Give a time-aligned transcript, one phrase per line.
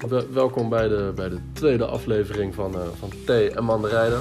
[0.00, 4.20] Wel- welkom bij de, bij de tweede aflevering van, eh, van Thee en Mandarijnen.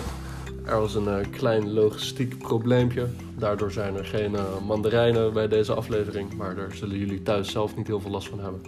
[0.66, 3.08] Er was een eh, klein logistiek probleempje.
[3.38, 6.34] Daardoor zijn er geen eh, mandarijnen bij deze aflevering.
[6.34, 8.62] Maar daar zullen jullie thuis zelf niet heel veel last van hebben.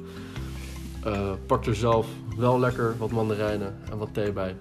[1.45, 2.07] Pak er zelf
[2.37, 4.55] wel lekker wat mandarijnen en wat thee bij.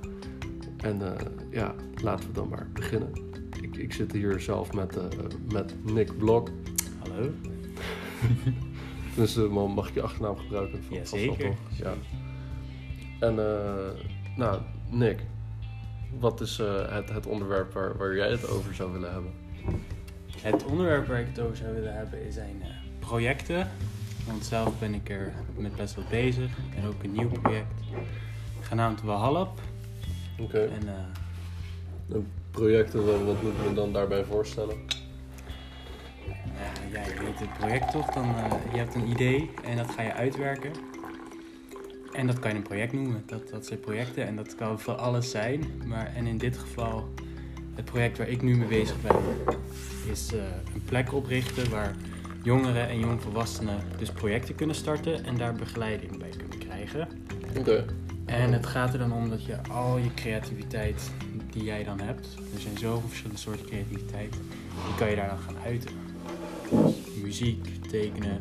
[0.77, 1.03] En
[1.51, 3.13] ja, laten we dan maar beginnen.
[3.61, 4.99] Ik, ik zit hier zelf met,
[5.53, 6.49] met Nick Blok.
[6.99, 7.31] Hallo.
[9.17, 9.37] Dus
[9.75, 10.81] mag ik je achternaam gebruiken?
[10.91, 11.47] Jazeker.
[11.47, 11.79] toch?
[11.79, 11.95] Ja.
[13.19, 14.03] En eh,
[14.37, 15.21] nou, Nick,
[16.19, 19.33] wat is eh, het, het onderwerp waar, waar jij het over zou willen hebben?
[20.41, 23.71] Het onderwerp waar ik het over zou willen hebben zijn eh, projecten.
[24.27, 26.51] Want zelf ben ik er met best wat bezig.
[26.77, 27.75] En ook een nieuw project
[28.61, 29.61] genaamd Wahalap.
[30.41, 30.59] Oké.
[30.59, 30.89] En
[32.51, 34.77] Projecten, wat, moeten we dan daarbij voorstellen?
[36.37, 38.15] ja, ja, je weet het project toch?
[38.15, 38.35] Dan,
[38.73, 40.73] je hebt een idee en dat ga je uitwerken.
[42.17, 43.23] En dat kan je een project noemen.
[43.27, 45.65] Dat, dat zijn projecten en dat kan voor alles zijn.
[45.85, 47.09] Maar, en in dit geval,
[47.75, 49.17] het project waar ik nu mee bezig ben,
[50.11, 50.41] is eh,
[50.75, 51.95] een plek oprichten waar
[52.43, 57.09] jongeren en jongvolwassenen dus projecten kunnen starten en daar begeleiding bij kunnen krijgen.
[57.59, 57.85] Oké.
[58.25, 61.11] En het gaat er dan om dat je al je creativiteit
[61.51, 64.33] die jij dan hebt, er zijn zoveel verschillende soorten creativiteit,
[64.87, 65.91] die kan je daar dan gaan uiten.
[66.71, 68.39] Dus muziek, tekenen,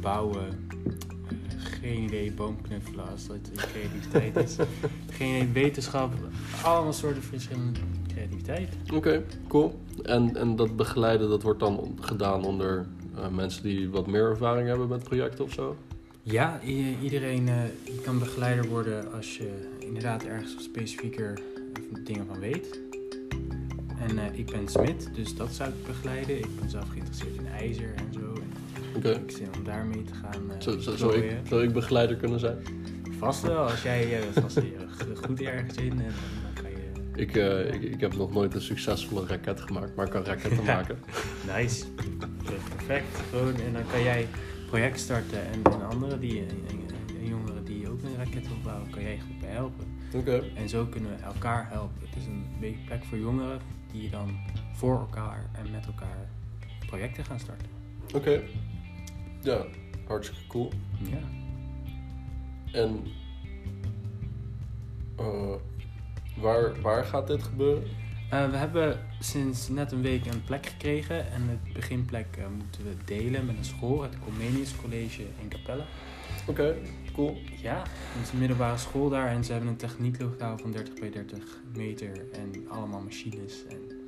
[0.00, 0.68] bouwen,
[1.80, 4.56] geen idee, boomknuffelen als dat je creativiteit is.
[5.18, 6.12] Geen idee, wetenschap,
[6.62, 8.68] allemaal soorten verschillende creativiteit.
[8.94, 9.80] Oké, cool.
[10.02, 14.68] En, en dat begeleiden, dat wordt dan gedaan onder eh, mensen die wat meer ervaring
[14.68, 15.76] hebben met projecten of zo?
[16.22, 16.60] Ja,
[17.02, 17.54] iedereen eh,
[18.02, 21.40] kan begeleider worden als je inderdaad ergens specifieker
[22.04, 22.80] dingen van weet.
[23.98, 26.38] En eh, ik ben smid, dus dat zou ik begeleiden.
[26.38, 28.29] Ik ben zelf geïnteresseerd in ijzer en zo.
[29.04, 30.50] Ik zin om daarmee te gaan.
[30.50, 31.46] eh, Zo, zo, zou, ik, gooien.
[31.46, 32.56] zou ik begeleider kunnen zijn?
[33.18, 34.58] Vast wel, als jij eh, vast
[35.26, 36.12] goed ergens in en
[36.42, 37.20] dan kan je.
[37.20, 40.64] Ik, eh, ik, ik heb nog nooit een succesvolle raket gemaakt, maar ik kan raketten
[40.64, 40.74] Ja.
[40.74, 40.98] maken.
[41.56, 41.84] Nice.
[42.44, 43.16] Perfect.
[43.30, 44.26] Gewoon, en dan kan jij
[44.68, 46.78] project starten en, en anderen die, en, en-
[47.20, 49.84] en jongeren die ook een raket wil bouwen, kan jij goed bij helpen.
[50.14, 50.42] Oké.
[50.54, 52.06] En zo kunnen we elkaar helpen.
[52.08, 53.60] Het is een beetje plek voor jongeren
[53.92, 54.30] die dan
[54.74, 56.28] voor elkaar en met elkaar
[56.86, 57.66] projecten gaan starten.
[58.14, 58.40] Oké.
[59.42, 59.66] Ja,
[60.06, 60.72] hartstikke cool.
[60.98, 61.18] Ja.
[62.72, 63.02] En
[65.16, 65.54] eh,
[66.36, 67.82] waar, waar gaat dit gebeuren?
[68.30, 71.32] Eh, we hebben sinds net een week een plek gekregen.
[71.32, 75.84] En het beginplek eh, moeten we delen met een school, het Comenius College in Capelle.
[76.46, 76.76] Oké,
[77.12, 77.36] cool.
[77.62, 81.10] Ja, het is een middelbare school daar en ze hebben een technieklokaal van 30 bij
[81.10, 81.38] 30
[81.74, 83.66] meter en allemaal machines.
[83.68, 83.99] En,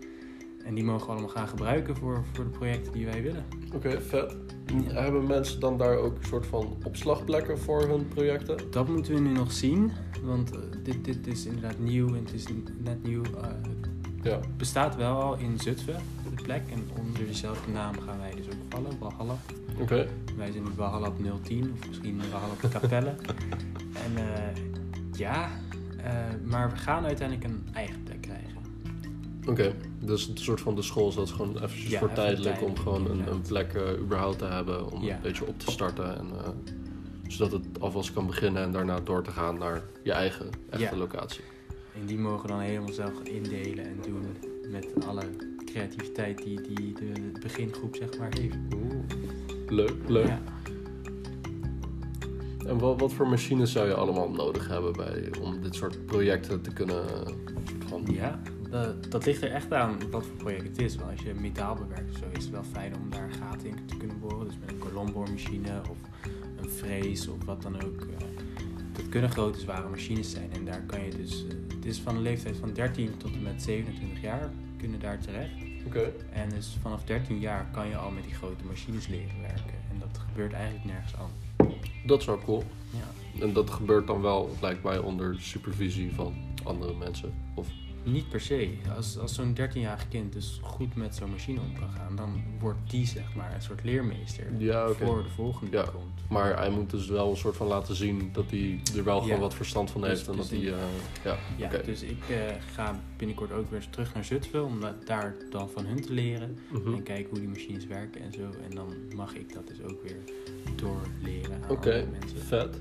[0.64, 3.44] en die mogen we allemaal gaan gebruiken voor, voor de projecten die wij willen.
[3.74, 4.36] Oké, vet.
[4.84, 8.56] Hebben mensen dan daar ook een soort van opslagplekken voor hun projecten?
[8.70, 9.90] Dat moeten we nu nog zien,
[10.22, 12.44] want eh, dit, dit is inderdaad nieuw en het is
[12.78, 13.22] net nieuw.
[13.22, 13.48] Eh,
[14.22, 14.30] Ja.
[14.36, 16.00] het bestaat wel al in Zutphen,
[16.36, 16.62] de plek.
[16.70, 19.36] En onder dezelfde naam gaan wij dus ook vallen, Walhalla.
[19.80, 20.08] Oké.
[20.36, 23.14] Wij zijn nu Walhalla op 010 of misschien Walhalla op Capelle.
[24.04, 24.54] en eh,
[25.12, 25.48] ja,
[26.44, 28.04] maar we gaan uiteindelijk een eigen
[29.48, 32.76] Oké, dus een soort van de school is dat gewoon eventjes Ja, voor tijdelijk om
[32.76, 35.14] gewoon een, een plek eh, überhaupt te hebben om Ja.
[35.14, 36.16] een beetje op te starten.
[36.18, 36.48] En, eh,
[37.26, 40.96] zodat het alvast kan beginnen en daarna door te gaan naar je eigen echte Ja.
[40.96, 41.40] locatie.
[42.00, 44.22] En die mogen dan helemaal zelf gaan indelen en doen
[44.70, 45.22] met alle
[45.64, 48.56] creativiteit die, die de begingroep zeg maar heeft.
[48.74, 48.94] Oeh.
[49.68, 50.30] Leuk, leuk.
[52.66, 56.60] En wat, wat voor machines zou je allemaal nodig hebben bij, om dit soort projecten
[56.62, 57.04] te kunnen...
[57.26, 57.32] eh,
[57.88, 58.42] van, Ja,
[58.72, 60.96] dat, dat ligt er echt aan wat voor project het is.
[60.96, 63.76] Want als je metaal bewerkt of zo, is het wel fijn om daar gaten in
[63.86, 64.46] te kunnen boren.
[64.46, 65.96] Dus met een kolomboormachine of
[66.56, 68.00] een frees of wat dan ook.
[68.00, 68.26] eh,
[68.92, 70.52] Dat kunnen grote, zware machines zijn.
[70.52, 71.44] En daar kan je dus...
[71.46, 75.18] eh, Het is van een leeftijd van 13 tot en met 27 jaar kunnen daar
[75.18, 75.50] terecht.
[75.86, 79.74] Oké, En dus vanaf 13 jaar kan je al met die grote machines leren werken.
[79.90, 81.74] En dat gebeurt eigenlijk nergens anders.
[82.06, 82.64] dat is wel cool.
[82.90, 83.40] Ja.
[83.42, 86.34] En dat gebeurt dan wel, lijkt mij, onder supervisie van
[86.64, 87.32] andere mensen.
[87.54, 87.66] Of,
[88.04, 88.68] Niet per se.
[88.96, 92.78] Als, als zo'n 13-jarig kind dus goed met zo'n machine om kan gaan, dan wordt
[92.90, 95.04] die zeg maar een soort leermeester ja, oké.
[95.04, 95.82] voor de volgende Ja.
[95.82, 96.20] komt.
[96.30, 99.40] Maar hij moet dus wel een soort van laten zien dat hij er wel gewoon
[99.40, 100.28] wat verstand van Dus- heeft.
[100.28, 100.78] en dus dat hij, die- eh,
[101.24, 101.82] ja, Ja, oké.
[101.84, 102.36] dus ik eh,
[102.74, 106.58] ga binnenkort ook weer terug naar Zutphen om dat- daar dan van hun te leren
[106.72, 106.92] Mhm.
[106.94, 108.42] en kijken hoe die machines werken en zo.
[108.68, 110.16] En dan mag ik dat dus ook weer
[110.76, 112.38] doorleren aan Oké, andere mensen.
[112.38, 112.76] vet.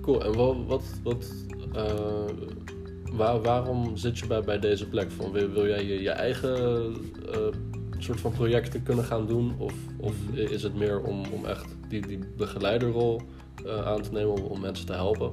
[0.00, 1.32] Cool, en wat, wat, wat
[1.74, 2.24] eh,
[3.12, 5.10] waar, waarom zit je bij, bij deze plek?
[5.10, 6.56] Van, wil, jij je, je eigen
[7.32, 7.40] eh,
[7.98, 9.54] soort van projecten kunnen gaan doen?
[9.58, 13.20] Of, of is het meer om, om echt die, die begeleiderrol
[13.66, 15.32] eh, aan te nemen om, om mensen te helpen?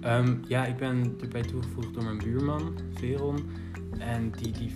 [0.00, 3.50] Ehm, ja, ik ben erbij toegevoegd door mijn buurman, Veron.
[3.98, 4.72] En die, die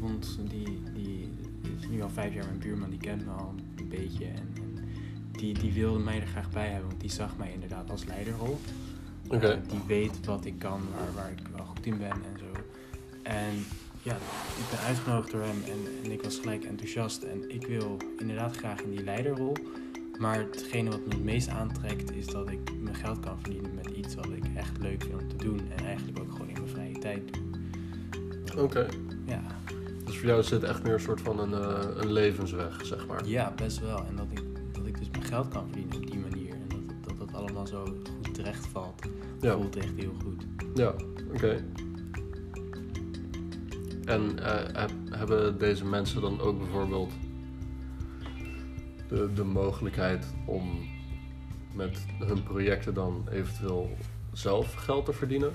[0.00, 1.28] vond, die, die
[1.80, 4.24] is nu al vijf jaar mijn buurman, die kent me al een beetje.
[4.24, 4.84] En, en
[5.32, 8.58] die, die wilde mij er graag bij hebben, want die zag mij inderdaad als leiderrol.
[9.40, 12.60] Die weet wat ik kan, waar, waar ik wel goed in ben en zo.
[13.22, 13.64] En
[14.02, 14.14] ja,
[14.58, 17.22] ik ben uitgenodigd door hem en, en ik was gelijk enthousiast.
[17.22, 19.56] En ik wil inderdaad graag in die leiderrol.
[20.18, 23.86] Maar hetgene wat me het meest aantrekt is dat ik mijn geld kan verdienen met
[23.86, 25.60] iets wat ik echt leuk vind om te doen.
[25.76, 28.62] En eigenlijk ook gewoon in mijn vrije tijd doe.
[28.62, 28.86] Oké.
[29.26, 29.42] Ja,
[30.04, 33.06] Dus voor jou is dit echt meer een soort van een, eh, een levensweg, zeg
[33.06, 33.26] maar.
[33.26, 34.04] ja, best wel.
[34.06, 34.42] En dat ik,
[34.72, 36.50] dat ik dus mijn geld kan verdienen op die manier.
[36.52, 39.02] En dat dat, dat allemaal zo goed terecht valt.
[39.40, 39.52] Ja.
[39.56, 40.46] Voelt echt heel goed.
[40.74, 40.92] Ja,
[41.34, 41.64] oké.
[44.04, 47.12] En eh, heb- hebben deze mensen dan ook bijvoorbeeld
[49.08, 50.78] de, de mogelijkheid om
[51.74, 53.96] met hun projecten dan eventueel
[54.32, 55.52] zelf geld te verdienen?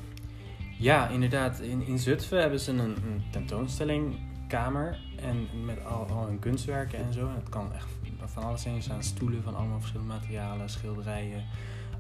[0.80, 1.60] Ja, inderdaad.
[1.60, 5.00] In, in Zutphen hebben ze een, een tentoonstellingkamer.
[5.16, 7.28] En met al, al hun kunstwerken en zo.
[7.28, 7.88] En het kan echt
[8.26, 8.76] van alles zijn.
[8.76, 11.44] Er staan stoelen van allemaal verschillende materialen, schilderijen.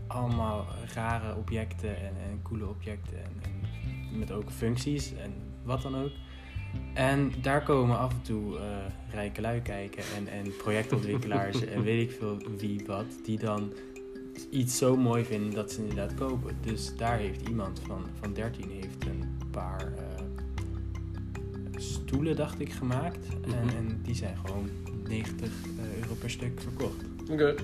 [0.07, 3.17] Allemaal rare objecten en, en coole objecten.
[3.17, 3.31] En,
[4.11, 5.33] en met ook functies en
[5.63, 6.11] wat dan ook.
[6.93, 8.63] En daar komen af en toe eh,
[9.11, 13.71] rijke lui kijken en, en projectontwikkelaars en weet ik veel wie wat, die dan
[14.49, 16.55] iets zo mooi vinden dat ze inderdaad kopen.
[16.61, 20.23] Dus daar heeft iemand van, van 13 heeft een paar eh,
[21.77, 23.27] stoelen, dacht ik, gemaakt.
[23.41, 23.75] En, Mhm.
[23.77, 24.69] en die zijn gewoon
[25.07, 25.49] 90
[26.01, 27.03] euro per stuk verkocht.
[27.31, 27.55] Oké.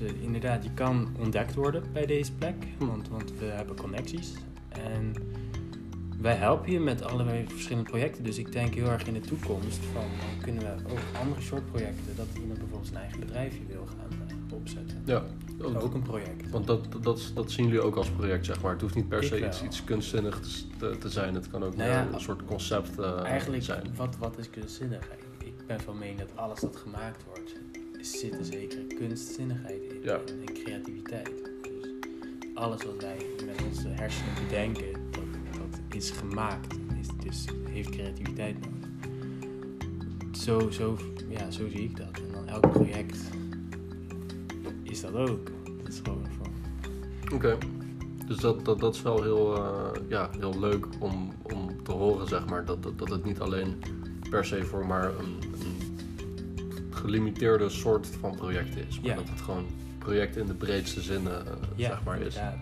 [0.00, 4.34] Dus eh, inderdaad, je kan ontdekt worden bij deze plek, want, want we hebben connecties.
[4.68, 5.14] En
[6.20, 8.24] wij helpen je met allerlei verschillende projecten.
[8.24, 10.04] Dus ik denk heel erg in de toekomst van
[10.42, 14.54] kunnen we ook andere soort projecten, dat iemand bijvoorbeeld zijn eigen bedrijfje wil gaan eh,
[14.56, 15.02] opzetten.
[15.04, 15.22] Ja.
[15.62, 16.50] Ook een project.
[16.50, 16.86] Want dat,
[17.34, 18.72] dat, zien jullie ook als project, zeg maar.
[18.72, 21.34] Het hoeft niet per se iets, iets kunstzinnigs te, te zijn.
[21.34, 23.82] Het kan ook Nou ja, een soort concept eh, Eigenlijk, zijn.
[23.96, 25.10] wat, wat is kunstzinnig?
[25.38, 27.54] Ik, ik ben van mening dat alles dat gemaakt wordt,
[28.00, 30.02] zit er zeker kunstzinnigheid in.
[30.02, 30.14] Ja.
[30.14, 31.30] En, en creativiteit.
[32.38, 33.16] Dus alles wat wij
[33.46, 36.74] met onze hersenen bedenken, dat, dat is gemaakt.
[37.00, 38.88] Is, dus heeft creativiteit nodig.
[40.32, 40.98] Zo, zo,
[41.28, 42.10] ja, zo zie ik dat.
[42.12, 43.18] En dan elk project
[44.82, 45.50] is dat ook.
[45.78, 46.52] Dat is gewoon van...
[47.34, 47.58] Oké.
[48.26, 52.28] Dus dat, dat, dat is wel heel, eh, ja, heel leuk om, om te horen,
[52.28, 52.64] zeg maar.
[52.64, 53.82] Dat, dat, dat het niet alleen
[54.30, 55.49] per se voor maar een
[57.10, 59.00] gelimiteerde soort van projecten is.
[59.00, 59.16] Maar Ja.
[59.16, 59.66] dat het gewoon
[59.98, 61.36] projecten in de breedste zin, eh,
[61.76, 62.34] zeg maar, is.
[62.34, 62.58] inderdaad.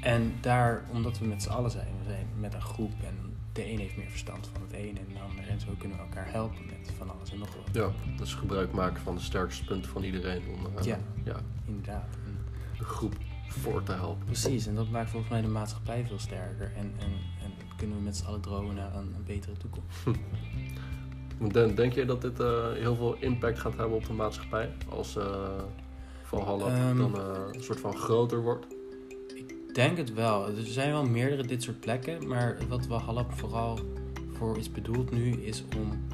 [0.00, 3.14] En daar, omdat we met z'n allen zijn, we zijn met een groep en
[3.52, 5.48] de een heeft meer verstand van het een en de ander.
[5.48, 7.74] En zo kunnen we elkaar helpen met van alles en nog wat.
[7.74, 10.98] Ja, dus gebruik maken van de sterkste punten van iedereen om eh, Ja.
[11.24, 11.36] ja,
[11.66, 12.08] Inderdaad.
[12.26, 12.36] En
[12.78, 13.16] de groep
[13.48, 14.24] voor te helpen.
[14.26, 16.72] precies, en dat maakt volgens mij de maatschappij veel sterker.
[16.76, 19.98] En, en, en kunnen we met z'n allen dromen naar een, een betere toekomst.
[21.52, 24.70] Den, denk je dat dit eh, heel veel impact gaat hebben op de maatschappij?
[24.88, 25.48] Als eh
[26.22, 26.96] Valhalla Ehm.
[26.96, 28.66] dan eh, een soort van groter wordt?
[29.34, 30.46] Ik denk het wel.
[30.46, 33.78] Er zijn wel meerdere dit soort plekken, maar wat Walhalla vooral
[34.32, 36.06] voor is bedoeld nu is om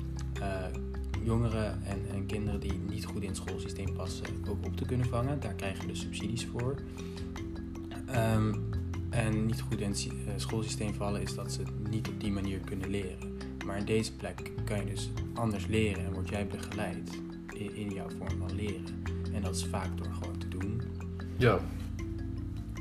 [1.25, 5.07] jongeren en, en kinderen die niet goed in het schoolsysteem passen ook op te kunnen
[5.07, 5.41] vangen.
[5.41, 6.75] Daar krijgen we dus subsidies voor.
[8.07, 8.55] Ehm,
[9.11, 9.89] en niet goed in
[10.27, 13.34] het schoolsysteem vallen is dat ze het niet op die manier kunnen leren.
[13.65, 17.11] Maar in deze plek kan je dus anders leren en word jij begeleid
[17.55, 19.03] in, in jouw vorm van leren.
[19.35, 20.83] En dat is vaak door gewoon te doen.
[21.37, 21.59] Ja,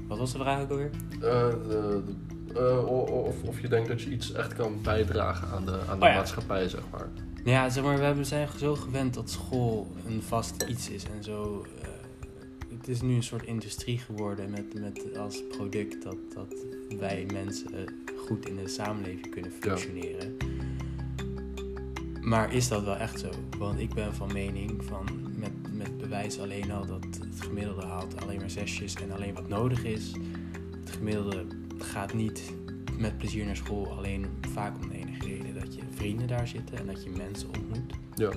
[0.08, 0.90] Wat was de vraag ook alweer?
[1.12, 2.02] Eh, de-
[2.48, 2.88] de- eh,
[3.26, 6.10] of, of je denkt dat je iets echt kan bijdragen aan de, aan de Oh
[6.12, 6.16] ja.
[6.16, 7.08] maatschappij, zeg maar.
[7.44, 11.24] Ja, zeg maar, we hebben- zijn zo gewend dat school een vast iets is en
[11.24, 11.66] zo.
[11.82, 11.88] eh,
[12.78, 16.54] het is nu een soort industrie geworden met, met als product dat, dat
[17.00, 17.72] wij mensen
[18.28, 20.38] goed in de samenleving kunnen functioneren.
[22.24, 23.30] Maar is dat wel echt zo?
[23.58, 28.22] Want ik ben van mening van met, met bewijs alleen al dat het gemiddelde haalt
[28.22, 30.12] alleen maar zesjes en alleen wat nodig is.
[30.80, 31.46] Het gemiddelde
[31.78, 32.54] gaat niet
[32.98, 36.78] met plezier naar school alleen vaak om de enige reden dat je vrienden daar zitten
[36.78, 37.94] en dat je mensen ontmoet.
[38.16, 38.32] Ja,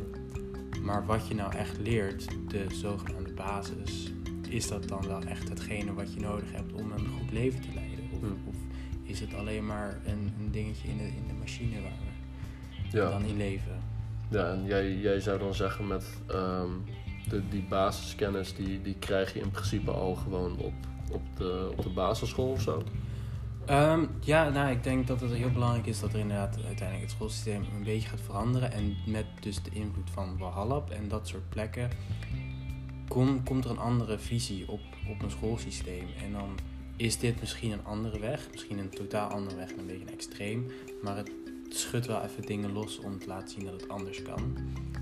[0.82, 4.12] Maar wat je nou echt leert, de zogenaamde basis,
[4.48, 7.68] is dat dan wel echt hetgene wat je nodig hebt om een goed leven te
[7.74, 8.04] leiden?
[8.12, 8.38] Of, Hmm.
[8.46, 8.54] of
[9.02, 12.05] is het alleen maar een, een dingetje in de, in de machine waar we
[12.90, 13.10] ja.
[13.10, 13.84] dan in leven?
[14.28, 16.70] ja en jij, jij zou dan zeggen met ehm,
[17.28, 20.74] de, die basiskennis, die, die krijg je in principe al gewoon op,
[21.10, 22.82] op, de, op de basisschool of zo?
[23.66, 27.10] Ehm, ja, nou, ik denk dat het heel belangrijk is dat er inderdaad uiteindelijk het
[27.10, 28.72] schoolsysteem een beetje gaat veranderen.
[28.72, 31.90] En met dus de invloed van Walhalla en dat soort plekken
[33.08, 36.06] kom, komt er een andere visie op, op een schoolsysteem.
[36.24, 36.58] En dan
[36.96, 40.12] is dit misschien een andere weg, misschien een totaal andere weg en een beetje een
[40.12, 40.70] extreem.
[41.02, 41.30] Maar het
[41.78, 44.56] schudt wel even dingen los om te laten zien dat het anders kan.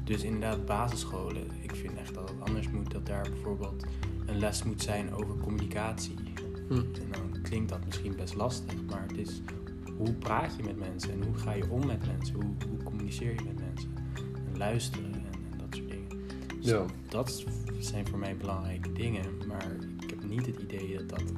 [0.05, 2.91] Dus inderdaad, basisscholen, ik vind echt dat het anders moet.
[2.91, 3.85] Dat daar bijvoorbeeld
[4.27, 6.15] een les moet zijn over communicatie.
[6.69, 6.75] Hm.
[6.75, 9.41] En dan klinkt dat misschien best lastig, maar het is
[9.97, 12.35] hoe praat je met mensen en hoe ga je om met mensen?
[12.35, 13.95] Hoe, hoe communiceer je met mensen?
[14.53, 16.09] En luisteren en, en dat soort dingen.
[16.61, 16.85] Dus Ja.
[17.09, 17.45] dat
[17.79, 21.33] zijn voor mij belangrijke dingen, maar ik heb niet het idee dat dat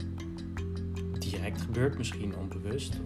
[1.18, 3.00] direct gebeurt, misschien onbewust.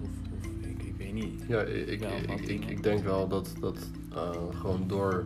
[1.12, 1.44] Weet niet.
[1.48, 2.68] Ja, ik, ik, Wel ik, ik, dingen.
[2.68, 3.76] ik denk wel dat, dat
[4.14, 5.24] eh, gewoon door,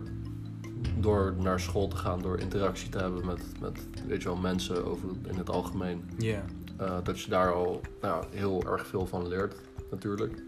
[1.00, 4.84] door naar school te gaan, door interactie te hebben met, met weet je wel, mensen
[4.84, 6.04] over, in het algemeen,
[6.76, 9.54] eh, dat je daar al nou, heel erg veel van leert,
[9.90, 10.42] natuurlijk.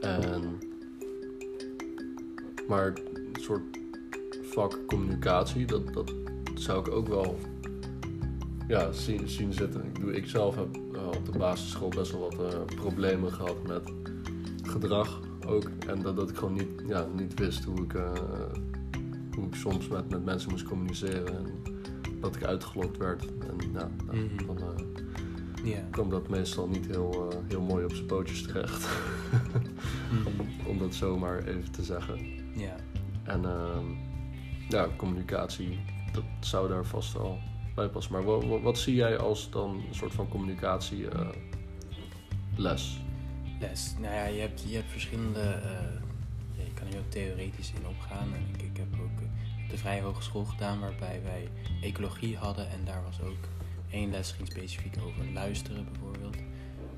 [0.00, 0.58] En,
[2.68, 3.62] maar een soort
[4.42, 6.12] vak communicatie, dat, dat
[6.54, 7.38] zou ik ook wel
[8.68, 9.84] ja, zien, zien zitten.
[9.84, 13.92] Ik, bedoel, ik zelf heb eh, op de basisschool best wel wat problemen gehad met
[14.80, 15.70] gedrag ook.
[15.86, 18.12] En dat, dat ik gewoon niet, ja, niet wist hoe ik, eh,
[19.34, 21.36] hoe ik soms met, met mensen moest communiceren.
[21.36, 21.46] En
[22.20, 23.22] dat ik uitgelokt werd.
[23.26, 24.46] En ja, nou, Mhm.
[24.46, 24.84] dan eh,
[25.90, 28.88] kwam dat meestal niet heel, eh, heel mooi op zijn pootjes terecht.
[30.12, 30.40] Mhm.
[30.70, 32.18] Om dat zomaar even te zeggen.
[33.22, 33.84] En ehm,
[34.68, 35.78] ja, communicatie,
[36.12, 37.38] dat zou daar vast wel
[37.74, 38.12] bij passen.
[38.12, 41.06] Maar wat, wat, wat zie jij als dan een soort van communicatie
[42.56, 43.03] les?
[43.68, 43.94] Les.
[43.98, 45.60] Nou ja, je hebt, je hebt verschillende.
[46.56, 48.34] ja, je kan hier ook theoretisch in opgaan.
[48.34, 51.48] En ik, ik heb ook eh, de Vrije Hogeschool gedaan, waarbij wij
[51.82, 52.70] ecologie hadden.
[52.70, 53.48] En daar was ook
[53.90, 56.36] één les ging specifiek over luisteren, bijvoorbeeld.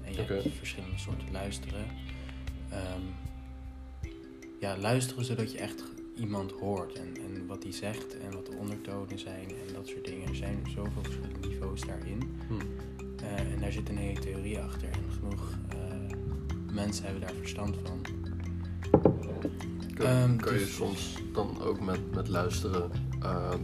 [0.04, 1.86] En je hebt verschillende soorten luisteren.
[2.70, 3.02] Ehm,
[4.60, 5.84] ja, luisteren zodat je echt
[6.16, 10.04] iemand hoort en, en wat die zegt en wat de ondertonen zijn en dat soort
[10.04, 10.28] dingen.
[10.28, 12.38] Er zijn zoveel verschillende niveaus daarin.
[12.48, 12.54] Hm.
[13.22, 14.88] Eh, en daar zit een hele theorie achter.
[14.88, 15.58] En genoeg
[16.76, 18.00] mensen hebben daar verstand van.
[19.94, 22.90] Kan, Ehm, je dus- soms dan ook met, met luisteren
[23.20, 23.58] ehm,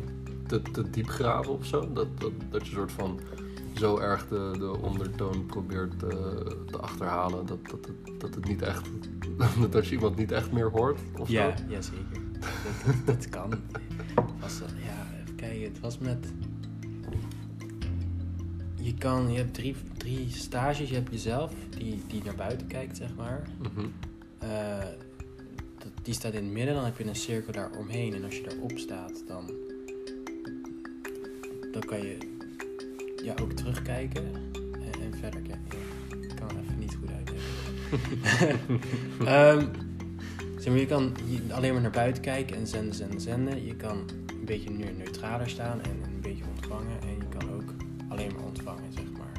[0.47, 1.93] te, te diep graven of zo?
[1.93, 3.21] Dat, dat, dat je soort van
[3.75, 6.09] zo erg de, de ondertoon probeert te,
[6.71, 8.89] te achterhalen dat, dat, het, dat het niet echt
[9.71, 11.63] dat je iemand niet echt meer hoort of Ja, zo?
[11.69, 12.21] ja zeker.
[12.41, 12.51] Dat,
[12.87, 13.51] dat, dat kan.
[14.41, 15.63] Was, eh, ja, even kijken.
[15.63, 16.33] Het was met...
[18.83, 19.33] Je kan...
[19.33, 20.89] Je hebt drie, drie stages.
[20.89, 23.43] Je hebt jezelf, die, die naar buiten kijkt, zeg maar.
[23.59, 23.87] Mhm.
[24.39, 24.79] Eh,
[25.79, 26.75] dat, die staat in het midden.
[26.75, 28.15] Dan heb je een cirkel daar omheen.
[28.15, 29.51] En als je daarop staat, dan...
[31.73, 32.19] Dan kan je
[33.25, 34.25] ja, ook terugkijken.
[34.73, 35.79] En, en verder kijken.
[36.21, 37.41] Ik kan het even niet goed uitleggen.
[40.63, 41.13] Zeg maar, je kan
[41.51, 43.65] alleen maar naar buiten kijken en zenden, zenden, zenden.
[43.67, 47.01] Je kan een beetje neutraler staan en een beetje ontvangen.
[47.01, 47.22] En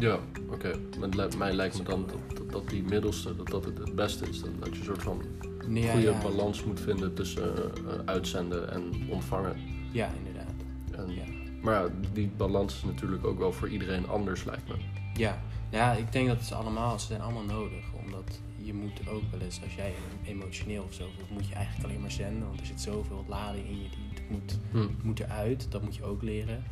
[0.03, 0.19] Ja,
[0.49, 0.71] oké.
[1.15, 4.29] Lijkt- Mij lijkt me dan dat, dat, dat die middelste, dat dat het het beste
[4.29, 4.41] is.
[4.41, 5.21] Dan dat je een soort van
[5.69, 9.55] ja, goede ja, balans moet vinden tussen eh, eh, uitzenden en ontvangen.
[9.91, 10.53] ja, inderdaad.
[10.91, 11.23] En, Ja.
[11.61, 14.75] Maar ja, die balans is natuurlijk ook wel voor iedereen anders, lijkt me.
[15.13, 15.41] Ja.
[15.71, 17.83] ja, ik denk dat ze allemaal, ze zijn allemaal nodig.
[18.05, 19.93] Omdat je moet ook wel eens, als jij
[20.25, 22.47] emotioneel of zo voelt, moet je eigenlijk alleen maar zenden.
[22.47, 25.07] Want er zit zoveel lading in je, die het moet, Hm.
[25.07, 25.67] moet eruit.
[25.69, 26.63] Dat moet je ook leren.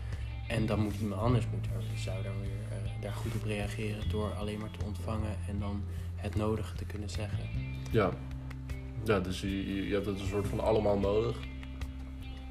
[0.51, 4.09] En dan moet iemand anders moet er, zou daar weer eh, daar goed op reageren
[4.09, 5.83] door alleen maar te ontvangen en dan
[6.15, 7.49] het nodige te kunnen zeggen.
[7.91, 8.11] Ja.
[9.03, 11.37] Ja, dus je, je je hebt het een soort van allemaal nodig.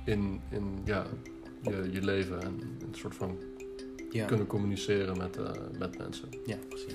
[0.05, 1.07] In, in ja,
[1.63, 3.39] je, je leven en een soort van
[4.11, 6.29] Ja, kunnen communiceren met, eh, met mensen.
[6.47, 6.95] ja precies.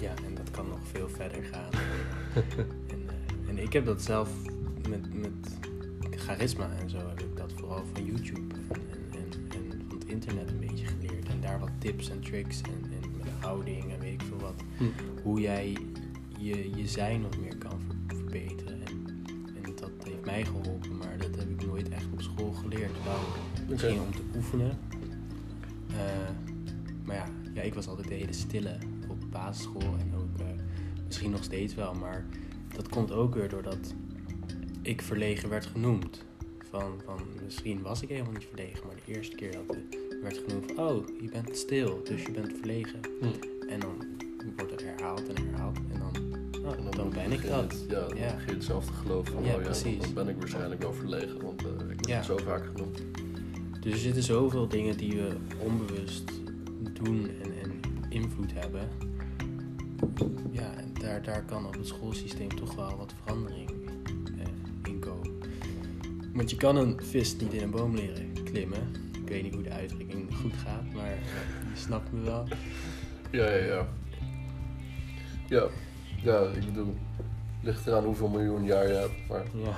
[0.00, 1.70] Ja, en dat kan nog veel verder gaan.
[2.92, 4.30] en, eh, en ik heb dat zelf
[4.88, 5.58] met, met
[6.10, 8.54] charisma en zo heb ik dat vooral van YouTube
[10.12, 11.28] internet een beetje geleerd.
[11.28, 12.70] En daar wat tips en tricks en,
[13.02, 14.62] en met houding en weet ik veel wat.
[14.76, 14.84] Hm.
[15.22, 15.76] Hoe jij
[16.38, 18.80] je, je zijn wat meer kan ver- verbeteren.
[18.86, 19.06] En,
[19.64, 23.04] en dat heeft mij geholpen, maar dat heb ik nooit echt op school geleerd.
[23.04, 23.20] Wel
[23.68, 24.78] misschien om te oefenen.
[25.90, 26.30] Eh,
[27.04, 28.78] maar ja, ja, ik was altijd de hele stille
[29.08, 30.46] op basisschool en ook eh,
[31.06, 31.94] misschien nog steeds wel.
[31.94, 32.26] Maar
[32.74, 33.94] dat komt ook weer doordat
[34.82, 36.24] ik verlegen werd genoemd.
[36.70, 39.82] Van, van misschien was ik helemaal niet verlegen, maar de eerste keer dat er
[40.22, 43.00] werd genoemd van oh, je bent stil, dus je bent verlegen.
[43.20, 43.26] Hm.
[43.68, 43.94] En dan
[44.56, 46.10] wordt het herhaald en herhaald en dan,
[46.64, 47.72] oh, En dan, ben ik dat.
[47.72, 48.34] het- ja, dan Ja.
[48.34, 49.98] begin je het zelf te geloven van, Ja, oh ja, precies.
[50.00, 52.22] dan ben ik waarschijnlijk wel verlegen, want eh, ik ben Ja.
[52.22, 53.02] zo vaak genoemd.
[53.80, 56.24] Dus er zitten zoveel dingen die we onbewust
[56.92, 57.72] doen en, en
[58.08, 58.88] invloed hebben.
[60.50, 63.70] Ja, en daar, daar kan op het schoolsysteem toch wel wat verandering
[64.38, 65.30] eh, in komen.
[66.34, 68.92] Want je kan een vis niet in een boom leren klimmen.
[69.32, 72.44] Ik weet niet hoe de uitdrukking goed gaat, maar je snapt me wel.
[73.30, 73.86] Ja, ja, ja.
[75.48, 75.66] Ja,
[76.22, 76.94] ja ik bedoel,
[77.62, 79.74] ligt eraan hoeveel miljoen jaar je hebt, maar Ja.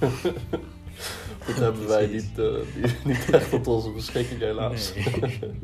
[1.46, 4.92] dat hebben wij niet, eh, niet, echt tot onze beschikking helaas.
[5.20, 5.38] Nee.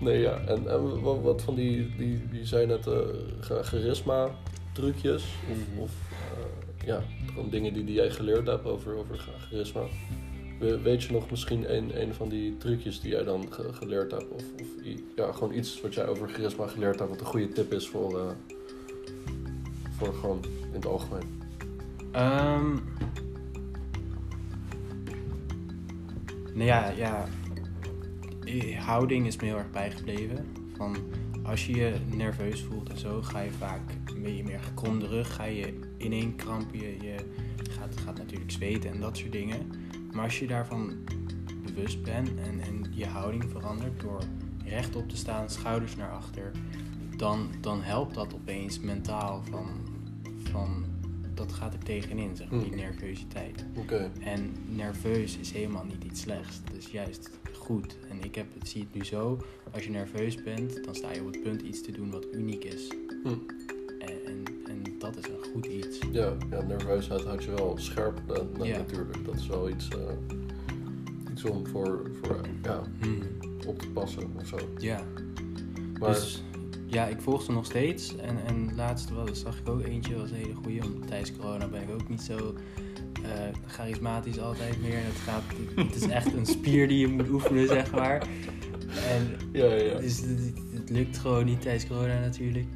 [0.00, 0.38] Nee, ja.
[0.38, 2.98] En, en wat, wat van die, die, die zijn het eh,
[3.40, 4.30] ge- charisma
[4.72, 5.78] trucjes of, Mhm.
[5.80, 5.90] of
[6.80, 9.80] eh, ja, gewoon dingen die, die jij geleerd hebt over, over cha- charisma.
[10.58, 14.10] We- Weet je nog misschien een, een van die trucjes die jij dan ge- geleerd
[14.10, 14.28] hebt?
[14.30, 14.66] Of, of
[15.16, 18.18] ja, gewoon iets wat jij over charisma geleerd hebt, wat een goede tip is voor,
[18.18, 18.30] eh,
[19.90, 21.36] voor gewoon in het algemeen.
[22.12, 22.74] Ehm
[26.54, 27.28] nou ja, ja.
[28.78, 30.46] Houding is me heel erg bijgebleven.
[30.76, 30.96] Van
[31.42, 33.80] als je je nerveus voelt en zo, ga je vaak
[34.14, 37.14] een beetje meer gekromde rug, ga je ineen krampen, je, je
[37.70, 39.70] gaat, gaat natuurlijk zweten en dat soort dingen.
[40.12, 40.92] Maar als je daarvan
[41.64, 44.20] bewust bent en, en je houding verandert door
[44.64, 46.50] rechtop te staan, schouders naar achter,
[47.16, 49.66] dan, dan helpt dat opeens mentaal van,
[50.42, 50.84] van
[51.34, 52.78] dat gaat er tegenin, zeg maar, die Hmm.
[52.78, 53.64] nervositeit.
[53.76, 56.60] Oké, En nerveus is helemaal niet iets slechts.
[56.64, 57.96] Het is juist goed.
[58.10, 59.38] En ik heb, het, zie het nu zo.
[59.70, 62.64] Als je nerveus bent, dan sta je op het punt iets te doen wat uniek
[62.64, 62.88] is.
[63.22, 63.34] Hm.
[64.98, 65.98] Dat is een goed iets.
[66.12, 68.76] ja, ja, nerveusheid houdt je wel scherp eh, na- Ja.
[68.76, 69.24] natuurlijk.
[69.24, 69.98] Dat is wel iets, eh,
[71.32, 72.82] iets om voor, voor ja,
[73.66, 74.56] op te passen of zo.
[74.78, 75.02] Ja.
[76.00, 76.42] Maar Dus
[76.86, 78.16] ja, ik volg ze nog steeds.
[78.16, 80.80] En, en laatst was, zag ik ook eentje, was een hele goeie.
[80.80, 82.54] Want tijdens corona ben ik ook niet zo
[83.24, 83.30] eh,
[83.66, 84.96] charismatisch altijd meer.
[84.98, 85.42] Het, gaat,
[85.76, 88.26] het is echt een spier die je moet oefenen, zeg maar.
[89.08, 89.98] En ja, ja.
[89.98, 92.66] Dus het, het lukt gewoon niet tijdens corona natuurlijk.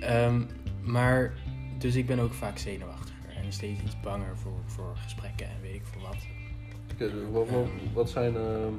[0.00, 0.42] Ehm,
[0.84, 1.34] maar,
[1.78, 5.74] dus ik ben ook vaak zenuwachtiger en steeds iets banger voor, voor gesprekken en weet
[5.74, 6.16] ik veel wat.
[6.96, 8.72] Dus wat, wat, wat zijn, ehm,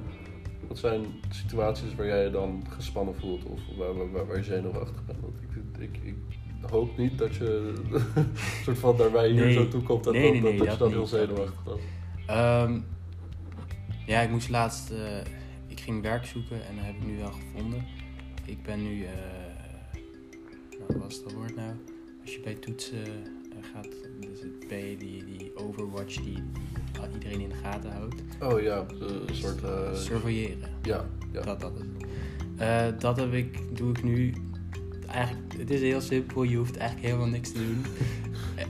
[0.68, 5.20] wat zijn situaties waar jij je dan gespannen voelt of waar, waar, je zenuwachtig bent?
[5.22, 7.74] Want ik, ik, ik hoop niet dat je
[8.64, 9.54] soort van daarbij hier Nee.
[9.54, 11.80] zo toe komt dat, Nee, dat, nee, dat, je dan heel zenuwachtig bent.
[12.26, 12.80] Ehm,
[14.06, 15.18] ja, ik moest laatst, eh,
[15.68, 17.86] ik ging werk zoeken en dat heb ik nu wel gevonden.
[18.46, 19.12] Ik ben nu, eh
[20.70, 21.72] nou, wat was dat woord nou?
[22.30, 23.88] Als je bij toetsen eh, gaat,
[24.20, 26.34] dus het bij die, die Overwatch die,
[26.94, 28.16] die iedereen in de gaten houdt.
[28.42, 29.64] Oh ja, een soort...
[29.64, 30.70] eh, Surveilleren.
[30.84, 31.42] ja, ja.
[31.42, 32.10] Dat, dat is het.
[32.58, 34.34] Eh, dat heb ik, doe ik nu.
[35.12, 37.86] Eigenlijk, het is heel simpel, je hoeft eigenlijk helemaal niks te doen.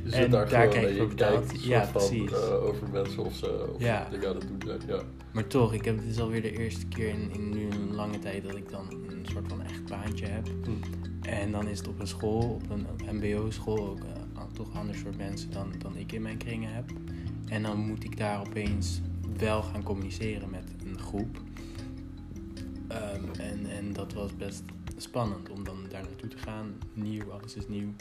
[0.04, 1.64] Je en daar, daar krijg je betaald.
[1.64, 2.32] Ja, van, precies.
[2.32, 4.08] eh, over mensen of ze of Ja.
[4.12, 4.80] dingen aan het doen zijn.
[4.88, 5.02] Ja.
[5.34, 8.20] Maar toch, ik heb, het is alweer de eerste keer in, in nu een lange
[8.20, 10.48] tijd dat ik dan een soort van echt baantje heb.
[10.64, 10.70] Hm.
[11.28, 14.00] En dan is het op een school, op een mbo-school, ook
[14.34, 16.86] an- toch ander soort mensen dan, dan ik in mijn kringen heb.
[17.48, 19.02] En dan moet ik daar opeens
[19.38, 21.42] wel gaan communiceren met een groep.
[22.88, 24.64] Ehm, en, en dat was best
[25.02, 26.76] spannend om dan daar naartoe te gaan.
[26.94, 27.94] Nieuw, alles is nieuw.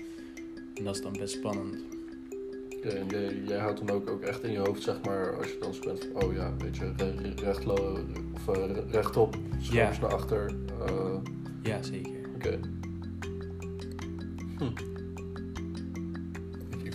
[0.75, 1.77] En dat is dan best spannend.
[2.77, 5.47] Oké, en jij, jij houdt dan ook, ook echt in je hoofd, zeg maar, als
[5.51, 7.99] je dan zo bent van, oh ja, weet je, re- re- rechtlo,
[8.35, 9.93] of eh, re- rechtop, Ja.
[10.01, 10.55] naar achter.
[10.87, 11.17] eh,
[11.63, 12.11] Ja, zeker.
[12.35, 12.59] Oké.
[14.59, 14.71] Hm.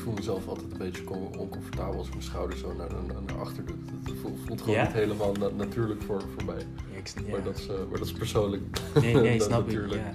[0.03, 2.89] Ik, ik voel mezelf altijd een beetje on- oncomfortabel als ik mijn schouders zo naar,
[3.07, 3.75] naar, naar achter doe.
[3.85, 4.83] Het, het voelt, voelt gewoon Ja?
[4.83, 6.65] niet helemaal na- natuurlijk voor, voor mij.
[6.91, 7.31] Ja, ik, ja.
[7.31, 8.63] Maar, dat is, eh, maar dat is persoonlijk.
[9.01, 9.65] Nee, nee, Dat snap ik.
[9.65, 10.01] natuurlijk.
[10.01, 10.13] Ja.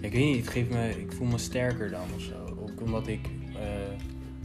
[0.00, 2.56] Ik weet niet, het geeft me, ik voel me sterker dan of zo.
[2.60, 3.60] Ook omdat ik, eh,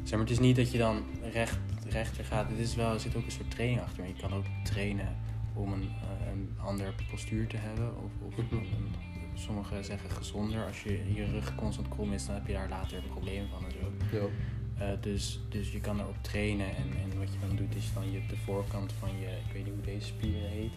[0.04, 1.58] zeg maar, het is niet dat je dan recht,
[1.90, 2.50] rechter gaat.
[2.50, 4.00] Het is wel, er zit ook een soort training achter.
[4.00, 5.16] Maar je kan ook trainen
[5.54, 7.90] om een, eh, een ander postuur te hebben.
[8.04, 8.56] Of, of Mhm.
[8.56, 10.66] een, sommigen zeggen gezonder.
[10.66, 13.72] Als je je rug constant krom is, dan heb je daar later problemen van en
[13.72, 14.18] zo.
[14.18, 14.26] Ja.
[14.78, 18.12] Eh, dus, dus je kan erop trainen en, en wat je dan doet is dan
[18.12, 20.74] je de voorkant van je, ik weet niet hoe deze spieren heet,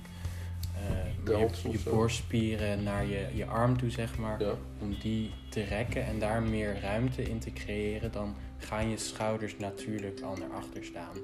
[1.25, 4.55] Delts je, je borstspieren naar je, je arm toe zeg maar, ja.
[4.81, 9.57] om die te rekken en daar meer ruimte in te creëren, dan gaan je schouders
[9.57, 11.17] natuurlijk al naar achter staan